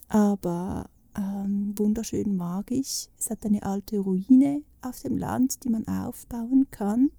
aber 0.10 0.90
ähm, 1.16 1.74
wunderschön 1.78 2.36
magisch. 2.36 3.08
Es 3.18 3.30
hat 3.30 3.46
eine 3.46 3.64
alte 3.64 4.00
Ruine 4.00 4.64
auf 4.82 5.02
dem 5.02 5.18
Land, 5.18 5.64
die 5.64 5.70
man 5.70 5.88
aufbauen 5.88 6.68
kann. 6.72 7.12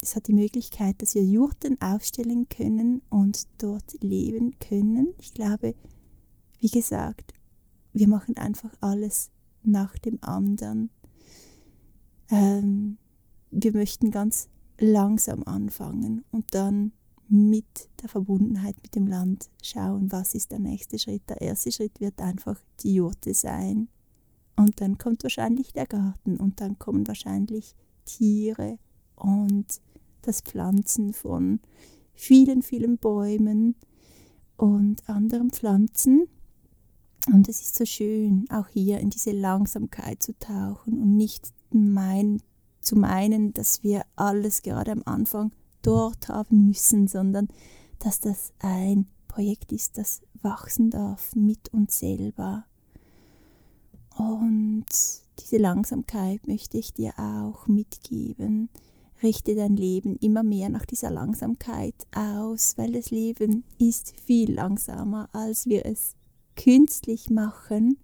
Es 0.00 0.14
hat 0.14 0.28
die 0.28 0.34
Möglichkeit, 0.34 1.00
dass 1.02 1.14
wir 1.14 1.24
Jurten 1.24 1.80
aufstellen 1.80 2.48
können 2.48 3.02
und 3.10 3.46
dort 3.58 3.96
leben 4.02 4.58
können. 4.60 5.14
Ich 5.18 5.34
glaube, 5.34 5.74
wie 6.60 6.70
gesagt, 6.70 7.32
wir 7.94 8.08
machen 8.08 8.36
einfach 8.36 8.74
alles 8.80 9.30
nach 9.62 9.96
dem 9.98 10.18
anderen. 10.20 10.90
Ähm, 12.28 12.98
wir 13.50 13.72
möchten 13.72 14.10
ganz 14.10 14.48
langsam 14.78 15.44
anfangen 15.44 16.24
und 16.30 16.52
dann 16.52 16.92
mit 17.28 17.88
der 18.02 18.08
Verbundenheit 18.08 18.76
mit 18.82 18.94
dem 18.94 19.06
Land 19.06 19.48
schauen, 19.62 20.12
was 20.12 20.34
ist 20.34 20.50
der 20.50 20.58
nächste 20.58 20.98
Schritt. 20.98 21.22
Der 21.28 21.40
erste 21.40 21.72
Schritt 21.72 22.00
wird 22.00 22.20
einfach 22.20 22.60
die 22.80 22.94
Jurte 22.94 23.32
sein. 23.32 23.88
Und 24.56 24.80
dann 24.80 24.98
kommt 24.98 25.22
wahrscheinlich 25.22 25.72
der 25.72 25.86
Garten 25.86 26.36
und 26.36 26.60
dann 26.60 26.78
kommen 26.78 27.06
wahrscheinlich 27.08 27.74
Tiere 28.04 28.78
und 29.16 29.80
das 30.22 30.42
Pflanzen 30.42 31.12
von 31.12 31.60
vielen, 32.12 32.62
vielen 32.62 32.98
Bäumen 32.98 33.74
und 34.56 35.08
anderen 35.08 35.50
Pflanzen. 35.50 36.28
Und 37.26 37.48
es 37.48 37.60
ist 37.60 37.76
so 37.76 37.84
schön, 37.84 38.44
auch 38.50 38.68
hier 38.68 39.00
in 39.00 39.10
diese 39.10 39.32
Langsamkeit 39.32 40.22
zu 40.22 40.38
tauchen 40.38 41.00
und 41.00 41.16
nicht 41.16 41.52
mein, 41.70 42.42
zu 42.80 42.96
meinen, 42.96 43.52
dass 43.54 43.82
wir 43.82 44.02
alles 44.16 44.62
gerade 44.62 44.92
am 44.92 45.02
Anfang 45.06 45.52
dort 45.82 46.28
haben 46.28 46.66
müssen, 46.66 47.08
sondern 47.08 47.48
dass 47.98 48.20
das 48.20 48.52
ein 48.58 49.06
Projekt 49.28 49.72
ist, 49.72 49.96
das 49.98 50.22
wachsen 50.42 50.90
darf 50.90 51.34
mit 51.34 51.72
uns 51.72 51.98
selber. 51.98 52.64
Und 54.16 54.86
diese 55.40 55.56
Langsamkeit 55.56 56.46
möchte 56.46 56.78
ich 56.78 56.92
dir 56.92 57.18
auch 57.18 57.66
mitgeben. 57.66 58.68
Richte 59.22 59.54
dein 59.54 59.76
Leben 59.76 60.16
immer 60.16 60.42
mehr 60.42 60.68
nach 60.68 60.84
dieser 60.84 61.10
Langsamkeit 61.10 61.94
aus, 62.14 62.74
weil 62.76 62.92
das 62.92 63.10
Leben 63.10 63.64
ist 63.78 64.14
viel 64.20 64.52
langsamer, 64.52 65.28
als 65.32 65.66
wir 65.66 65.86
es 65.86 66.14
künstlich 66.56 67.30
machen. 67.30 67.98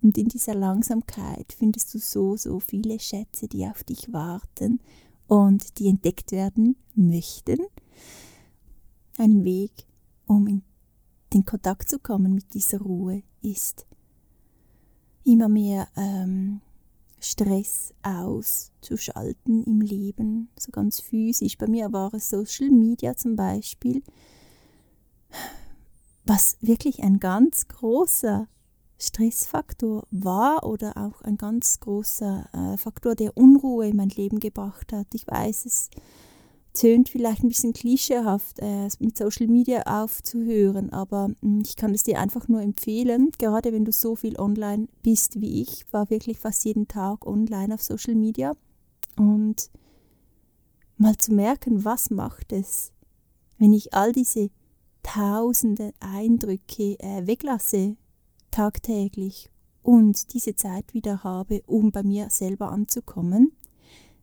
Und 0.00 0.16
in 0.16 0.28
dieser 0.28 0.54
Langsamkeit 0.54 1.52
findest 1.52 1.92
du 1.94 1.98
so, 1.98 2.36
so 2.36 2.60
viele 2.60 3.00
Schätze, 3.00 3.48
die 3.48 3.66
auf 3.66 3.82
dich 3.84 4.12
warten 4.12 4.80
und 5.26 5.78
die 5.78 5.88
entdeckt 5.88 6.32
werden 6.32 6.76
möchten. 6.94 7.58
Ein 9.16 9.44
Weg, 9.44 9.72
um 10.26 10.46
in 10.46 10.62
den 11.32 11.44
Kontakt 11.44 11.88
zu 11.88 11.98
kommen 11.98 12.34
mit 12.34 12.54
dieser 12.54 12.80
Ruhe, 12.80 13.22
ist 13.42 13.86
immer 15.24 15.48
mehr 15.48 15.88
ähm, 15.96 16.60
Stress 17.20 17.92
auszuschalten 18.02 19.64
im 19.64 19.80
Leben, 19.80 20.48
so 20.58 20.70
ganz 20.70 21.00
physisch. 21.00 21.58
Bei 21.58 21.66
mir 21.66 21.92
war 21.92 22.14
es 22.14 22.30
Social 22.30 22.70
Media 22.70 23.14
zum 23.16 23.36
Beispiel, 23.36 24.02
was 26.28 26.58
wirklich 26.60 27.02
ein 27.02 27.20
ganz 27.20 27.68
großer 27.68 28.48
Stressfaktor 28.98 30.06
war 30.10 30.64
oder 30.64 30.96
auch 30.96 31.22
ein 31.22 31.38
ganz 31.38 31.80
großer 31.80 32.48
äh, 32.52 32.76
Faktor, 32.76 33.14
der 33.14 33.36
Unruhe 33.36 33.88
in 33.88 33.96
mein 33.96 34.10
Leben 34.10 34.38
gebracht 34.38 34.92
hat. 34.92 35.06
Ich 35.14 35.26
weiß, 35.26 35.64
es 35.64 35.88
tönt 36.74 37.08
vielleicht 37.08 37.42
ein 37.42 37.48
bisschen 37.48 37.72
klischeehaft, 37.72 38.58
äh, 38.58 38.88
mit 38.98 39.16
Social 39.16 39.46
Media 39.46 39.82
aufzuhören, 39.82 40.92
aber 40.92 41.28
mh, 41.28 41.36
hm, 41.40 41.62
ich 41.64 41.76
kann 41.76 41.94
es 41.94 42.02
dir 42.02 42.20
einfach 42.20 42.46
nur 42.48 42.60
empfehlen, 42.60 43.30
gerade 43.38 43.72
wenn 43.72 43.84
du 43.84 43.92
so 43.92 44.14
viel 44.14 44.38
online 44.38 44.88
bist 45.02 45.40
wie 45.40 45.62
ich, 45.62 45.86
war 45.92 46.10
wirklich 46.10 46.38
fast 46.38 46.64
jeden 46.64 46.88
Tag 46.88 47.26
online 47.26 47.72
auf 47.72 47.82
Social 47.82 48.16
Media 48.16 48.54
und 49.16 49.70
mal 50.98 51.16
zu 51.16 51.32
merken, 51.32 51.84
was 51.84 52.10
macht 52.10 52.52
es, 52.52 52.92
wenn 53.58 53.72
ich 53.72 53.94
all 53.94 54.12
diese 54.12 54.50
tausende 55.02 55.92
Eindrücke 56.00 56.98
äh, 57.00 57.26
weglasse 57.26 57.96
tagtäglich 58.50 59.50
und 59.82 60.34
diese 60.34 60.54
Zeit 60.54 60.94
wieder 60.94 61.24
habe, 61.24 61.62
um 61.66 61.92
bei 61.92 62.02
mir 62.02 62.28
selber 62.30 62.70
anzukommen. 62.70 63.52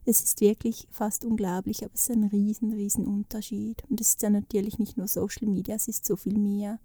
Es 0.04 0.22
ist 0.22 0.40
wirklich 0.40 0.86
fast 0.90 1.24
unglaublich, 1.24 1.84
aber 1.84 1.94
es 1.94 2.02
ist 2.02 2.10
ein 2.10 2.24
riesen, 2.24 2.72
riesen 2.72 3.06
Unterschied. 3.06 3.82
Und 3.90 4.00
es 4.00 4.10
ist 4.10 4.22
ja 4.22 4.30
natürlich 4.30 4.78
nicht 4.78 4.96
nur 4.96 5.08
Social 5.08 5.48
Media, 5.48 5.74
es 5.74 5.88
ist 5.88 6.06
so 6.06 6.14
viel 6.14 6.38
mehr. 6.38 6.78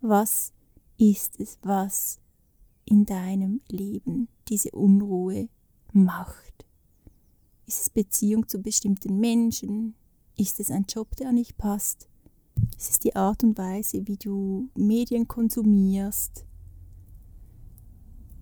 Was 0.00 0.52
ist 0.96 1.38
es, 1.38 1.58
was 1.62 2.20
in 2.86 3.04
deinem 3.04 3.60
Leben 3.68 4.28
diese 4.48 4.70
Unruhe 4.70 5.50
macht? 5.92 6.66
Ist 7.66 7.82
es 7.82 7.90
Beziehung 7.90 8.48
zu 8.48 8.60
bestimmten 8.60 9.20
Menschen? 9.20 9.94
Ist 10.36 10.58
es 10.58 10.70
ein 10.70 10.86
Job, 10.88 11.14
der 11.16 11.32
nicht 11.32 11.58
passt? 11.58 12.07
Ist 12.76 12.90
es 12.90 12.98
die 12.98 13.16
Art 13.16 13.42
und 13.42 13.58
Weise, 13.58 14.06
wie 14.06 14.16
du 14.16 14.68
Medien 14.76 15.26
konsumierst? 15.26 16.44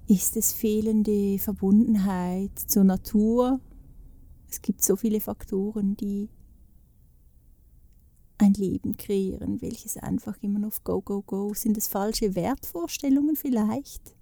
Ist 0.08 0.36
es 0.36 0.52
fehlende 0.52 1.38
Verbundenheit 1.38 2.58
zur 2.58 2.84
Natur? 2.84 3.60
Es 4.48 4.62
gibt 4.62 4.82
so 4.82 4.96
viele 4.96 5.20
Faktoren, 5.20 5.96
die 5.96 6.28
ein 8.38 8.52
Leben 8.52 8.96
kreieren, 8.96 9.60
welches 9.62 9.96
einfach 9.96 10.36
immer 10.42 10.58
noch 10.58 10.84
Go, 10.84 11.00
Go, 11.00 11.22
Go. 11.22 11.54
Sind 11.54 11.76
es 11.76 11.88
falsche 11.88 12.34
Wertvorstellungen 12.34 13.36
vielleicht? 13.36 14.14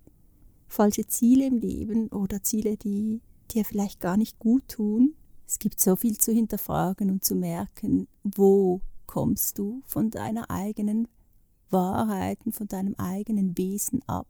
Falsche 0.68 1.06
Ziele 1.06 1.46
im 1.46 1.58
Leben 1.58 2.08
oder 2.08 2.42
Ziele, 2.42 2.76
die 2.76 3.20
dir 3.50 3.64
vielleicht 3.64 4.00
gar 4.00 4.16
nicht 4.16 4.38
gut 4.38 4.66
tun? 4.68 5.14
Es 5.46 5.58
gibt 5.58 5.80
so 5.80 5.96
viel 5.96 6.16
zu 6.16 6.32
hinterfragen 6.32 7.10
und 7.10 7.24
zu 7.24 7.34
merken, 7.34 8.08
wo 8.22 8.80
kommst 9.14 9.60
du 9.60 9.80
von 9.86 10.10
deiner 10.10 10.50
eigenen 10.50 11.06
Wahrheit 11.70 12.44
und 12.44 12.50
von 12.50 12.66
deinem 12.66 12.96
eigenen 12.96 13.56
Wesen 13.56 14.02
ab 14.08 14.26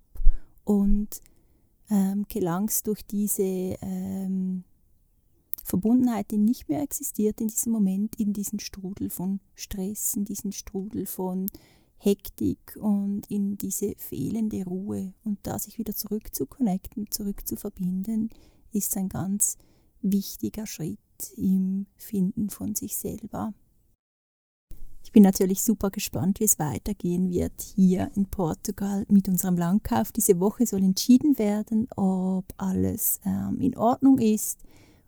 und 0.62 1.22
ähm, 1.88 2.26
gelangst 2.28 2.86
durch 2.86 3.02
diese 3.06 3.42
ähm, 3.80 4.64
Verbundenheit, 5.62 6.30
die 6.30 6.36
nicht 6.36 6.68
mehr 6.68 6.82
existiert 6.82 7.40
in 7.40 7.48
diesem 7.48 7.72
Moment, 7.72 8.20
in 8.20 8.34
diesen 8.34 8.60
Strudel 8.60 9.08
von 9.08 9.40
Stress, 9.54 10.16
in 10.16 10.26
diesen 10.26 10.52
Strudel 10.52 11.06
von 11.06 11.46
Hektik 11.96 12.76
und 12.78 13.22
in 13.30 13.56
diese 13.56 13.94
fehlende 13.96 14.66
Ruhe. 14.66 15.14
Und 15.24 15.38
da 15.44 15.58
sich 15.58 15.78
wieder 15.78 15.94
zurück 15.94 16.34
zu 16.34 16.44
connecten, 16.44 17.10
zurück 17.10 17.48
zu 17.48 17.56
verbinden, 17.56 18.28
ist 18.70 18.98
ein 18.98 19.08
ganz 19.08 19.56
wichtiger 20.02 20.66
Schritt 20.66 20.98
im 21.38 21.86
Finden 21.96 22.50
von 22.50 22.74
sich 22.74 22.98
selber. 22.98 23.54
Ich 25.04 25.12
bin 25.12 25.22
natürlich 25.22 25.62
super 25.62 25.90
gespannt, 25.90 26.40
wie 26.40 26.44
es 26.44 26.58
weitergehen 26.58 27.30
wird 27.30 27.60
hier 27.76 28.10
in 28.16 28.26
Portugal 28.26 29.04
mit 29.08 29.28
unserem 29.28 29.56
Landkauf. 29.56 30.10
Diese 30.10 30.40
Woche 30.40 30.66
soll 30.66 30.82
entschieden 30.82 31.38
werden, 31.38 31.86
ob 31.94 32.46
alles 32.56 33.20
ähm, 33.24 33.60
in 33.60 33.76
Ordnung 33.76 34.18
ist 34.18 34.60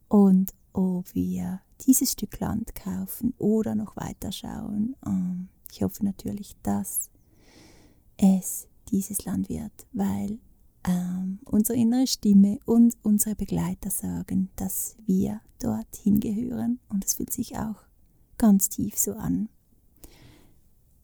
und 0.08 0.52
ob 0.74 1.12
wir 1.14 1.62
dieses 1.86 2.12
Stück 2.12 2.38
Land 2.38 2.74
kaufen 2.74 3.32
oder 3.38 3.74
noch 3.74 3.96
weiterschauen. 3.96 4.94
Ähm, 5.04 5.48
ich 5.72 5.82
hoffe 5.82 6.04
natürlich, 6.04 6.54
dass 6.62 7.10
es 8.18 8.68
dieses 8.90 9.24
Land 9.24 9.48
wird, 9.48 9.86
weil 9.92 10.38
ähm, 10.86 11.40
unsere 11.46 11.78
innere 11.78 12.06
Stimme 12.06 12.60
und 12.66 12.96
unsere 13.02 13.34
Begleiter 13.34 13.90
sagen, 13.90 14.50
dass 14.56 14.96
wir 15.06 15.40
dorthin 15.58 16.20
gehören 16.20 16.80
und 16.90 17.04
es 17.04 17.14
fühlt 17.14 17.32
sich 17.32 17.56
auch 17.56 17.82
ganz 18.38 18.68
tief 18.68 18.98
so 18.98 19.14
an. 19.14 19.48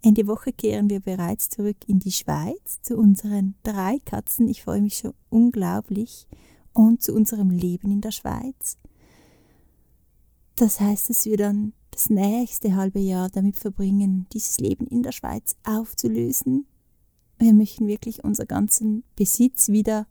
Ende 0.03 0.27
Woche 0.27 0.53
kehren 0.53 0.91
wir 0.91 0.99
bereits 0.99 1.49
zurück 1.49 1.77
in 1.87 2.01
die 2.01 2.11
Schweiz 2.11 2.83
zu 2.83 2.97
unseren 2.97 3.55
drei 3.63 3.99
Katzen. 4.05 4.49
Ich 4.49 4.63
freue 4.63 4.83
mich 4.83 4.97
schon 4.97 5.15
unglaublich. 5.31 6.27
und 6.75 7.03
zu 7.03 7.13
unserem 7.13 7.51
Leben 7.51 7.91
in 7.91 8.01
der 8.01 8.13
Schweiz. 8.13 8.79
Das 10.57 10.81
heißt, 10.81 11.11
dass 11.11 11.27
wir 11.27 11.37
dann 11.37 11.75
das 11.91 12.09
nächste 12.09 12.75
halbe 12.75 12.99
Jahr 12.99 13.29
damit 13.29 13.59
verbringen, 13.59 14.27
dieses 14.33 14.59
Leben 14.59 14.87
in 14.87 15.03
der 15.03 15.13
Schweiz 15.13 15.55
aufzulösen. 15.65 16.67
Wir 17.39 17.53
möchten 17.53 17.87
wirklich 17.87 18.25
unseren 18.25 18.49
ganzen 18.49 19.05
Besitz 19.17 19.69
wieder 19.69 20.07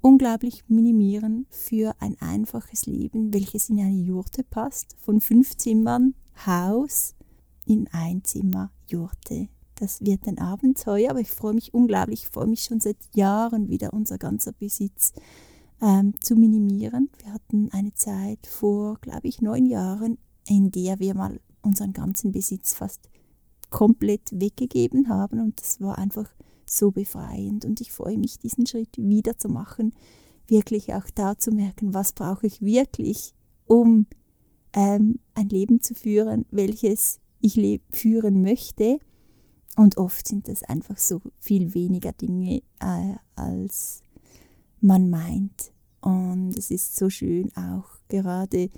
unglaublich 0.00 0.62
minimieren 0.68 1.46
für 1.50 1.94
ein 1.98 2.16
einfaches 2.20 2.86
Leben, 2.86 3.32
welches 3.34 3.68
in 3.68 3.80
eine 3.80 4.00
Jurte 4.00 4.44
passt, 4.44 4.94
von 5.00 5.20
fünf 5.20 5.56
Zimmern 5.56 6.14
Haus 6.46 7.16
in 7.68 7.86
ein 7.92 8.24
Zimmer 8.24 8.72
Jurte. 8.86 9.48
Das 9.74 10.00
wird 10.00 10.26
ein 10.26 10.38
Abenteuer, 10.38 11.10
aber 11.10 11.20
ich 11.20 11.30
freue 11.30 11.54
mich 11.54 11.72
unglaublich, 11.72 12.22
ich 12.24 12.28
freue 12.28 12.48
mich 12.48 12.62
schon 12.62 12.80
seit 12.80 12.96
Jahren 13.14 13.68
wieder 13.68 13.92
unser 13.92 14.18
ganzer 14.18 14.52
Besitz 14.52 15.12
ähm, 15.80 16.14
zu 16.20 16.34
minimieren. 16.34 17.10
Wir 17.22 17.32
hatten 17.34 17.68
eine 17.70 17.94
Zeit 17.94 18.46
vor, 18.46 18.98
glaube 19.00 19.28
ich, 19.28 19.40
neun 19.40 19.66
Jahren, 19.66 20.18
in 20.48 20.70
der 20.70 20.98
wir 20.98 21.14
mal 21.14 21.40
unseren 21.62 21.92
ganzen 21.92 22.32
Besitz 22.32 22.72
fast 22.72 23.08
komplett 23.70 24.30
weggegeben 24.32 25.10
haben 25.10 25.38
und 25.40 25.60
das 25.60 25.80
war 25.80 25.98
einfach 25.98 26.28
so 26.64 26.90
befreiend 26.90 27.66
und 27.66 27.80
ich 27.82 27.92
freue 27.92 28.16
mich, 28.16 28.38
diesen 28.38 28.66
Schritt 28.66 28.96
wieder 28.96 29.36
zu 29.36 29.50
machen, 29.50 29.92
wirklich 30.46 30.94
auch 30.94 31.04
da 31.14 31.36
zu 31.36 31.50
merken, 31.50 31.92
was 31.92 32.12
brauche 32.12 32.46
ich 32.46 32.62
wirklich, 32.62 33.34
um 33.66 34.06
ähm, 34.72 35.18
ein 35.34 35.48
Leben 35.50 35.82
zu 35.82 35.94
führen, 35.94 36.46
welches 36.50 37.20
ich 37.40 37.80
führen 37.90 38.42
möchte. 38.42 38.98
Und 39.76 39.96
oft 39.96 40.26
sind 40.26 40.48
das 40.48 40.62
einfach 40.62 40.98
so 40.98 41.20
viel 41.38 41.74
weniger 41.74 42.12
Dinge, 42.12 42.62
äh, 42.80 43.14
als 43.36 44.02
man 44.80 45.08
meint. 45.08 45.72
Und 46.00 46.56
es 46.56 46.70
ist 46.70 46.96
so 46.96 47.10
schön 47.10 47.50
auch 47.56 47.86
gerade 48.08 48.70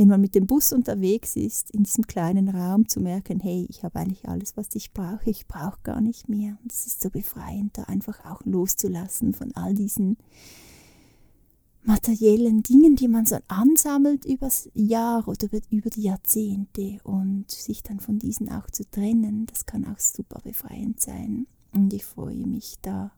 wenn 0.00 0.08
man 0.08 0.22
mit 0.22 0.34
dem 0.34 0.46
Bus 0.46 0.72
unterwegs 0.72 1.36
ist, 1.36 1.70
in 1.72 1.82
diesem 1.82 2.06
kleinen 2.06 2.48
Raum 2.48 2.88
zu 2.88 3.00
merken, 3.00 3.38
hey, 3.38 3.66
ich 3.68 3.84
habe 3.84 3.98
eigentlich 3.98 4.26
alles, 4.26 4.56
was 4.56 4.68
ich 4.72 4.94
brauche, 4.94 5.28
ich 5.28 5.46
brauche 5.46 5.78
gar 5.82 6.00
nicht 6.00 6.26
mehr. 6.26 6.56
Und 6.62 6.72
es 6.72 6.86
ist 6.86 7.02
so 7.02 7.10
befreiend, 7.10 7.76
da 7.76 7.82
einfach 7.82 8.24
auch 8.24 8.40
loszulassen 8.46 9.34
von 9.34 9.54
all 9.54 9.74
diesen 9.74 10.16
materiellen 11.82 12.62
Dingen, 12.62 12.96
die 12.96 13.08
man 13.08 13.26
so 13.26 13.38
ansammelt 13.48 14.24
übers 14.24 14.68
Jahr 14.74 15.26
oder 15.26 15.48
über 15.70 15.90
die 15.90 16.02
Jahrzehnte 16.02 16.98
und 17.04 17.50
sich 17.50 17.82
dann 17.82 18.00
von 18.00 18.18
diesen 18.18 18.50
auch 18.50 18.70
zu 18.70 18.88
trennen, 18.90 19.46
das 19.46 19.66
kann 19.66 19.86
auch 19.86 19.98
super 19.98 20.40
befreiend 20.42 21.00
sein. 21.00 21.46
Und 21.72 21.92
ich 21.92 22.04
freue 22.04 22.46
mich 22.46 22.76
da 22.82 23.12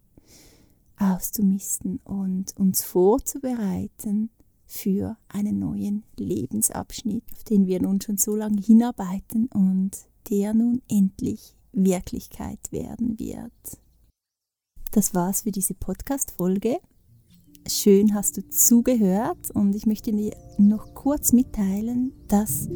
auszumisten 0.97 1.99
und 2.05 2.57
uns 2.57 2.85
vorzubereiten 2.85 4.31
für 4.67 5.17
einen 5.29 5.59
neuen 5.59 6.05
Lebensabschnitt, 6.17 7.25
auf 7.33 7.45
den 7.45 7.67
wir 7.67 7.83
nun 7.83 8.01
schon 8.01 8.17
so 8.17 8.37
lange 8.37 8.61
hinarbeiten 8.61 9.47
und 9.49 9.91
der 10.31 10.55
nun 10.55 10.83
endlich 10.89 11.57
Wirklichkeit 11.73 12.71
werden 12.71 13.19
wird. 13.19 13.53
Das 14.93 15.15
war's 15.15 15.43
für 15.43 15.51
diese 15.51 15.75
Podcast-Folge. 15.75 16.79
Schön 17.69 18.13
hast 18.15 18.37
du 18.37 18.49
zugehört 18.49 19.51
und 19.55 19.77
ich 19.77 19.87
möchte 19.87 20.11
dir 20.11 20.35
noch 20.59 20.95
kurz 20.95 21.33
mitteilen, 21.33 22.13
dass 22.27 22.69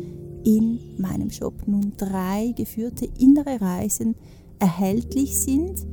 in 0.45 0.79
meinem 0.97 1.31
Shop 1.31 1.67
nun 1.67 1.93
drei 1.97 2.53
geführte 2.57 3.09
innere 3.19 3.61
Reisen 3.61 4.15
erhältlich 4.61 5.41
sind, 5.41 5.85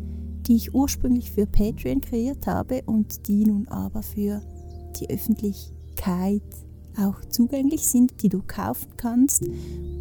die 0.46 0.56
ich 0.56 0.76
ursprünglich 0.76 1.32
für 1.32 1.48
Patreon 1.48 2.02
kreiert 2.02 2.46
habe 2.46 2.84
und 2.86 3.28
die 3.28 3.46
nun 3.46 3.68
aber 3.68 4.04
für 4.04 4.44
die 5.00 5.10
Öffentlichkeit 5.10 6.44
auch 6.98 7.20
zugänglich 7.30 7.88
sind, 7.88 8.22
die 8.22 8.30
du 8.30 8.44
kaufen 8.46 8.90
kannst 8.98 9.44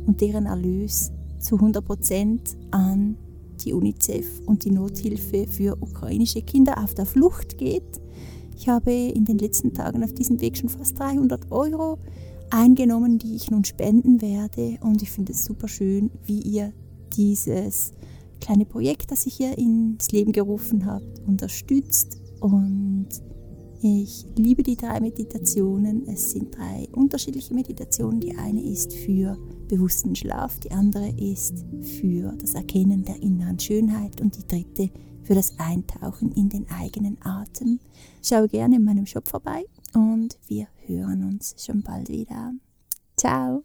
und 0.07 0.21
deren 0.21 0.45
Erlös 0.45 1.13
zu 1.39 1.57
100% 1.57 2.57
an 2.73 3.17
die 3.65 3.73
UNICEF 3.73 4.43
und 4.47 4.65
die 4.65 4.71
Nothilfe 4.71 5.47
für 5.47 5.79
ukrainische 5.81 6.43
Kinder 6.43 6.83
auf 6.83 6.93
der 6.93 7.07
Flucht 7.07 7.57
geht. 7.57 8.03
Ich 8.63 8.69
habe 8.69 8.93
in 8.93 9.25
den 9.25 9.39
letzten 9.39 9.75
Tagen 9.75 10.05
auf 10.05 10.13
diesem 10.13 10.41
Weg 10.41 10.57
schon 10.57 10.69
fast 10.69 10.97
300 10.97 11.51
Euro 11.51 11.99
eingenommen, 12.49 13.19
die 13.19 13.35
ich 13.35 13.51
nun 13.51 13.65
spenden 13.65 14.23
werde 14.23 14.79
und 14.83 15.03
ich 15.03 15.11
finde 15.11 15.33
es 15.33 15.45
super 15.45 15.67
schön, 15.67 16.13
wie 16.27 16.39
ihr 16.39 16.73
dieses 17.17 17.91
kleine 18.41 18.65
Projekt, 18.65 19.11
das 19.11 19.27
ich 19.27 19.35
hier 19.35 19.59
ins 19.59 20.13
Leben 20.13 20.31
gerufen 20.31 20.87
habe, 20.87 21.05
unterstützt 21.27 22.23
und 22.39 23.09
ich 23.83 24.27
liebe 24.37 24.63
die 24.63 24.77
drei 24.77 25.01
Meditationen. 25.01 26.07
Es 26.07 26.31
sind 26.31 26.57
drei 26.57 26.87
unterschiedliche 26.93 27.53
Meditationen. 27.55 28.21
Die 28.21 28.37
eine 28.37 28.63
ist 28.63 28.93
für 28.93 29.37
bewussten 29.67 30.15
Schlaf, 30.15 30.61
die 30.61 30.71
andere 30.71 31.09
ist 31.19 31.65
für 31.81 32.33
das 32.39 32.55
Erkennen 32.55 33.03
der 33.03 33.21
inneren 33.21 33.59
Schönheit 33.59 34.21
und 34.21 34.37
die 34.37 34.47
dritte 34.47 34.93
für 35.33 35.37
das 35.37 35.59
Eintauchen 35.59 36.31
in 36.33 36.51
den 36.51 36.71
eigenen 36.71 37.17
Atem. 37.25 37.81
Schau 38.23 38.47
gerne 38.49 38.77
in 38.77 38.85
meinem 38.85 39.07
Shop 39.07 39.27
vorbei 39.27 39.65
und 39.95 40.37
wir 40.47 40.67
hören 40.85 41.25
uns 41.25 41.55
schon 41.57 41.83
bald 41.83 42.11
wieder. 42.11 42.53
Ciao! 43.17 43.65